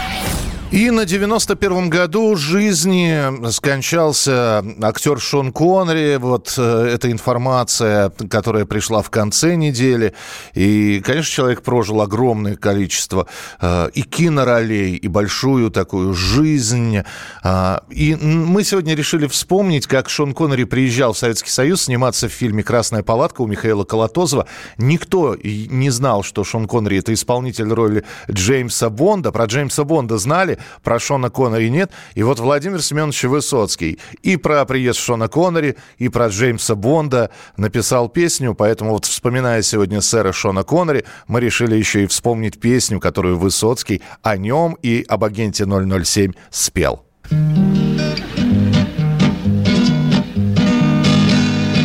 И 0.73 0.91
на 0.91 1.03
91-м 1.03 1.89
году 1.91 2.35
жизни 2.35 3.49
скончался 3.53 4.65
актер 4.83 5.21
Шон 5.21 5.53
Коннери. 5.53 6.17
Вот 6.17 6.55
э, 6.59 6.91
эта 6.93 7.13
информация, 7.13 8.11
которая 8.29 8.65
пришла 8.65 9.01
в 9.01 9.09
конце 9.09 9.55
недели. 9.55 10.13
И, 10.55 11.01
конечно, 11.05 11.33
человек 11.33 11.63
прожил 11.63 12.03
огромное 12.03 12.57
количество 12.57 13.29
э, 13.61 13.91
и 13.95 14.03
киноролей, 14.03 14.97
и 14.97 15.07
большую 15.07 15.71
такую 15.71 16.15
жизнь. 16.15 16.99
А, 17.45 17.85
и 17.89 18.17
мы 18.17 18.65
сегодня 18.65 18.97
решили 18.97 19.29
вспомнить, 19.29 19.87
как 19.87 20.09
Шон 20.09 20.35
Коннери 20.35 20.65
приезжал 20.65 21.13
в 21.13 21.19
Советский 21.19 21.51
Союз 21.51 21.83
сниматься 21.83 22.29
в 22.29 22.33
фильме 22.33 22.65
«Красная 22.65 23.05
палатка» 23.05 23.43
у 23.43 23.47
Михаила 23.47 23.85
Колотозова. 23.85 24.49
Никто 24.79 25.37
не 25.45 25.91
знал, 25.91 26.25
что 26.25 26.43
Шон 26.43 26.67
Коннери– 26.67 26.99
это 26.99 27.15
исполнитель 27.15 27.69
роли 27.69 28.05
Джеймса 28.29 28.91
Бонда. 28.91 29.31
Про 29.31 29.45
Джеймса 29.45 29.85
Бонда 29.85 30.19
знали, 30.19 30.56
про 30.83 30.99
Шона 30.99 31.31
Коннери 31.31 31.69
нет. 31.69 31.90
И 32.14 32.23
вот 32.23 32.38
Владимир 32.38 32.83
Семенович 32.83 33.25
Высоцкий 33.25 33.99
и 34.23 34.37
про 34.37 34.64
приезд 34.64 34.99
Шона 34.99 35.29
Коннери, 35.29 35.77
и 35.99 36.09
про 36.09 36.29
Джеймса 36.29 36.75
Бонда 36.75 37.31
написал 37.57 38.09
песню. 38.09 38.55
Поэтому 38.55 38.92
вот 38.92 39.05
вспоминая 39.05 39.62
сегодня 39.62 40.01
сэра 40.01 40.33
Шона 40.33 40.62
Коннери, 40.62 41.05
мы 41.29 41.40
решили 41.40 41.77
еще 41.77 42.05
и 42.05 42.07
вспомнить 42.07 42.61
песню, 42.61 43.01
которую 43.01 43.38
Высоцкий 43.38 44.03
о 44.23 44.37
нем 44.37 44.77
и 44.83 45.05
об 45.09 45.25
агенте 45.25 45.66
007 45.66 46.33
спел. 46.51 47.03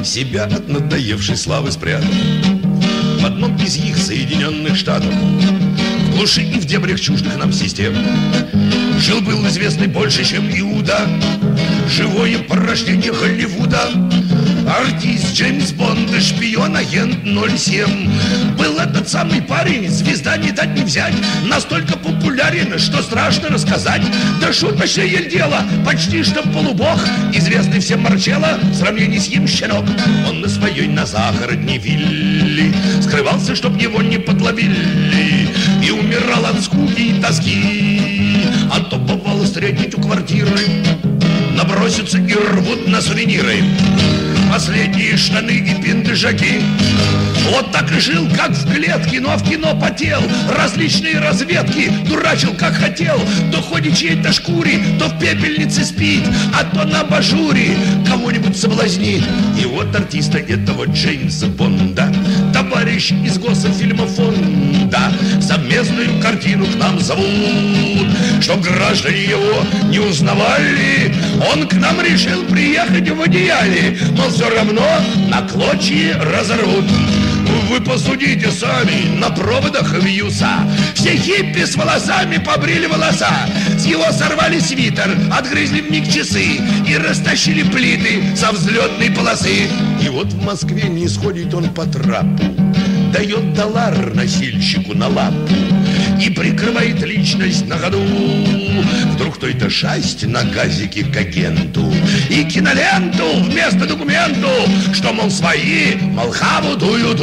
Себя 0.04 0.46
от 0.46 0.68
надоевшей 0.68 1.38
славы 1.38 1.72
спрятал 1.72 2.10
В 2.10 3.26
одном 3.26 3.56
из 3.58 3.78
их 3.78 3.98
Соединенных 3.98 4.76
Штатов 4.76 5.14
Глуши 6.12 6.42
и 6.42 6.60
в 6.60 6.66
дебрях 6.66 7.00
чуждых 7.00 7.38
нам 7.38 7.54
систем 7.54 7.96
Жил-был 9.02 9.48
известный 9.48 9.88
больше, 9.88 10.24
чем 10.24 10.48
Иуда. 10.52 11.10
Живое 11.90 12.38
порождение 12.38 13.12
Голливуда. 13.12 13.90
Артист 14.70 15.34
Джеймс 15.34 15.72
Бонд, 15.72 16.14
и 16.16 16.20
шпион, 16.20 16.78
агент 16.78 17.18
07 17.26 18.56
Был 18.58 18.78
этот 18.78 19.10
самый 19.10 19.42
парень, 19.42 19.90
звезда 19.90 20.38
не 20.38 20.52
дать 20.52 20.76
не 20.76 20.84
взять. 20.84 21.16
Настолько 21.44 21.98
популярен, 21.98 22.78
что 22.78 23.02
страшно 23.02 23.50
рассказать. 23.50 24.04
Да 24.40 24.54
шуточное 24.54 25.24
дело, 25.24 25.64
почти 25.84 26.22
что 26.22 26.44
полубог. 26.44 27.00
Известный 27.34 27.80
всем 27.80 28.02
Марчелло, 28.02 28.60
в 28.62 28.76
сравнении 28.76 29.18
с 29.18 29.30
ним 29.30 29.48
щенок. 29.48 29.86
Он 30.30 30.42
на 30.42 30.48
своей 30.48 30.88
на 30.88 31.08
загородней 31.08 31.80
вилле 31.80 32.72
Скрывался, 33.02 33.56
чтоб 33.56 33.76
его 33.82 34.00
не 34.04 34.20
подловили. 34.20 35.50
И 35.84 35.90
умирал 35.90 36.46
от 36.46 36.62
скуки 36.62 37.02
и 37.02 37.20
тоски 37.20 38.11
А 38.74 38.80
то 38.80 38.96
бывало 38.96 39.44
встретить 39.44 39.94
у 39.96 40.02
квартиры. 40.02 40.58
Набросятся 41.54 42.20
и 42.20 42.34
рвут 42.34 42.88
на 42.88 43.02
сувениры. 43.02 43.64
Последние 44.50 45.18
штаны 45.18 45.52
и 45.52 45.82
пиндежаки 45.82 46.62
Вот 47.52 47.72
так 47.72 47.92
и 47.92 48.00
жил, 48.00 48.28
как 48.36 48.52
в 48.52 48.74
клетке, 48.74 49.20
но 49.20 49.36
в 49.36 49.50
кино 49.50 49.78
потел. 49.78 50.22
Различные 50.50 51.20
разведки 51.20 51.90
дурачил, 52.08 52.54
как 52.54 52.74
хотел. 52.76 53.20
То 53.52 53.62
ходит 53.62 53.98
чьей-то 53.98 54.32
шкуре, 54.32 54.80
то 54.98 55.08
в 55.08 55.20
пепельнице 55.20 55.84
спит. 55.84 56.24
А 56.54 56.64
то 56.64 56.86
на 56.86 57.04
бажуре 57.04 57.78
кого-нибудь 58.08 58.58
соблазнит. 58.58 59.24
И 59.62 59.66
вот 59.66 59.94
артиста 59.94 60.38
этого 60.38 60.86
Джеймса 60.86 61.48
Бонда 61.48 62.14
Товарищ 62.72 63.12
из 63.12 63.38
госфильма 63.38 64.08
фонда 64.08 65.12
Совместную 65.42 66.22
картину 66.22 66.66
к 66.66 66.76
нам 66.76 67.02
зовут. 67.02 68.08
Чтоб 68.40 68.62
граждане 68.62 69.24
его 69.24 69.64
не 69.90 70.00
узнавали 70.00 71.14
Он 71.52 71.68
к 71.68 71.74
нам 71.74 72.00
решил 72.02 72.46
приехать 72.46 73.10
в 73.10 73.22
одеяле 73.22 73.98
Но 74.12 74.30
все 74.30 74.50
равно 74.50 74.88
на 75.28 75.42
клочья 75.42 76.18
разорвут 76.18 76.86
вы 77.72 77.80
посудите 77.80 78.52
сами, 78.52 79.18
на 79.18 79.30
проводах 79.30 79.94
вьюса. 79.94 80.68
Все 80.94 81.16
хиппи 81.16 81.64
с 81.64 81.76
волосами 81.76 82.38
побрили 82.38 82.86
волоса. 82.86 83.30
С 83.78 83.86
его 83.86 84.12
сорвали 84.12 84.60
свитер, 84.60 85.10
отгрызли 85.32 85.80
в 85.80 85.90
миг 85.90 86.06
часы 86.06 86.60
И 86.86 86.98
растащили 86.98 87.64
плиты 87.64 88.36
со 88.36 88.52
взлетной 88.52 89.10
полосы. 89.12 89.70
И 90.04 90.10
вот 90.10 90.28
в 90.34 90.44
Москве 90.44 90.90
не 90.90 91.08
сходит 91.08 91.54
он 91.54 91.70
по 91.70 91.86
трапу 91.86 92.44
Дает 93.14 93.54
доллар 93.54 94.14
носильщику 94.14 94.94
на 94.94 95.08
лапу 95.08 95.71
И 96.22 96.30
прикрывает 96.30 97.02
личность 97.02 97.66
на 97.66 97.80
ходу 97.80 98.00
Вдруг 99.14 99.38
кто-то 99.38 99.72
шасть 99.72 100.24
на 100.28 100.44
газике 100.44 101.04
к 101.04 101.18
агенту 101.18 101.92
И 102.30 102.44
киноленту 102.44 103.24
вместо 103.40 103.88
документу 103.88 104.48
Что, 104.94 105.14
мол, 105.14 105.32
свои, 105.32 105.96
мол, 105.96 106.30
хаву 106.30 106.76
дуют 106.76 107.20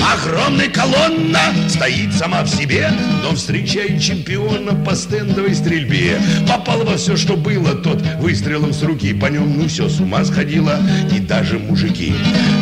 Огромная 0.00 0.68
колонна 0.68 1.52
стоит 1.68 2.14
сама 2.14 2.44
в 2.44 2.48
себе 2.48 2.90
Но 3.22 3.34
встречает 3.34 4.00
чемпиона 4.00 4.72
по 4.72 4.94
стендовой 4.94 5.54
стрельбе. 5.54 6.18
Попал 6.48 6.82
во 6.82 6.96
все, 6.96 7.14
что 7.14 7.36
было 7.36 7.74
Тот 7.74 8.00
выстрелом 8.20 8.72
с 8.72 8.82
руки 8.82 9.12
По 9.12 9.26
нем 9.26 9.58
ну 9.58 9.68
все 9.68 9.90
с 9.90 10.00
ума 10.00 10.24
сходило 10.24 10.80
И 11.14 11.18
даже 11.18 11.58
мужики 11.58 12.14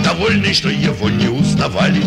Довольны, 0.02 0.52
что 0.52 0.70
его 0.70 1.08
не 1.08 1.28
узнавали 1.28 2.02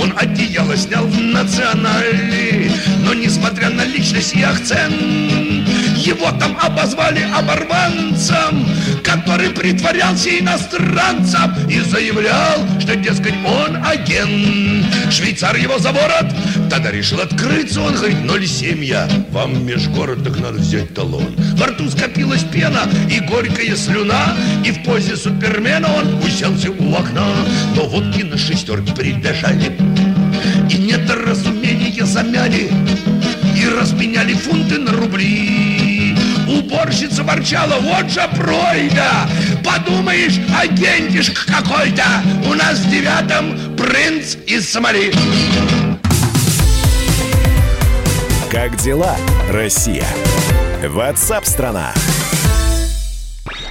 он 0.00 0.12
одеяло 0.16 0.76
снял 0.76 1.06
в 1.06 1.20
национале 1.20 2.70
Но 3.00 3.14
несмотря 3.14 3.70
на 3.70 3.84
личность 3.84 4.34
и 4.34 4.42
акцент 4.42 5.45
Его 6.06 6.30
там 6.38 6.56
обозвали 6.62 7.26
оборванцем 7.34 8.64
Который 9.02 9.50
притворялся 9.50 10.38
иностранцем 10.38 11.52
И 11.68 11.80
заявлял, 11.80 12.64
что, 12.78 12.94
дескать, 12.94 13.34
он 13.44 13.84
агент. 13.84 14.86
Швейцар 15.12 15.56
его 15.56 15.78
за 15.78 15.90
ворот 15.90 16.26
Тогда 16.70 16.92
решил 16.92 17.20
открыться 17.20 17.80
Он 17.80 17.92
говорит, 17.92 18.18
0,7 18.18 18.84
я 18.84 19.08
Вам 19.32 19.66
межгород 19.66 20.22
так 20.22 20.38
надо 20.38 20.60
взять 20.60 20.94
талон 20.94 21.34
Во 21.56 21.66
рту 21.66 21.90
скопилась 21.90 22.44
пена 22.44 22.88
и 23.10 23.18
горькая 23.18 23.74
слюна 23.74 24.36
И 24.64 24.70
в 24.70 24.84
позе 24.84 25.16
супермена 25.16 25.88
он 25.92 26.22
уселся 26.22 26.70
у 26.70 26.94
окна. 26.94 27.34
Но 27.74 27.88
водки 27.88 28.22
на 28.22 28.38
шестерке 28.38 28.92
прибежали 28.94 29.76
И 30.70 30.78
недоразумения 30.78 32.04
замяли 32.04 32.70
И 33.56 33.68
разменяли 33.68 34.34
фунты 34.34 34.78
на 34.78 34.92
рубли 34.92 35.85
Уборщица 36.46 37.22
ворчала, 37.22 37.78
вот 37.80 38.10
же 38.10 38.28
пройда 38.36 39.28
Подумаешь, 39.64 40.38
агентишка 40.56 41.46
какой-то 41.46 42.04
У 42.48 42.54
нас 42.54 42.78
в 42.78 42.90
девятом 42.90 43.76
принц 43.76 44.36
из 44.46 44.70
Сомали 44.70 45.12
Как 48.50 48.76
дела, 48.76 49.16
Россия? 49.50 50.06
WhatsApp 50.82 51.44
страна. 51.46 51.92